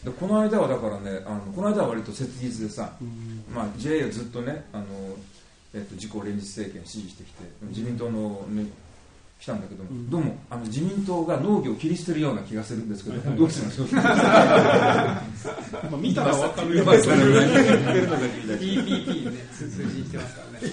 [0.07, 2.93] でこの間はだからねあのこの間は割と切実でさ、
[3.53, 4.85] まあ、JA をずっとねあの、
[5.75, 8.67] えっと、自公連立政権支持してきて自民党の、ね、
[9.39, 13.27] 来たんだけども、うん、どうもあの自民党が農業を切り捨てるような気がするんですけど、はい。
[13.29, 13.89] はい、どうしましょう？
[13.93, 14.01] ま
[15.93, 16.77] あ見たら分かる。
[16.77, 20.67] ような PPP ね通じしてますからね。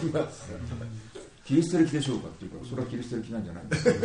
[1.45, 3.99] 切り捨てる気でしょうかっていうかそれは切り捨てる気なんじゃないですか。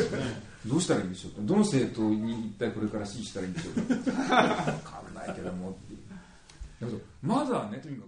[0.67, 1.39] どうしたらいいんでしょうか？
[1.43, 3.83] どの政党に一体これから支持したらいいんでしょうか？
[3.85, 4.03] 分か
[5.09, 6.01] んないけどもっていう。
[7.23, 8.07] まだねとにかく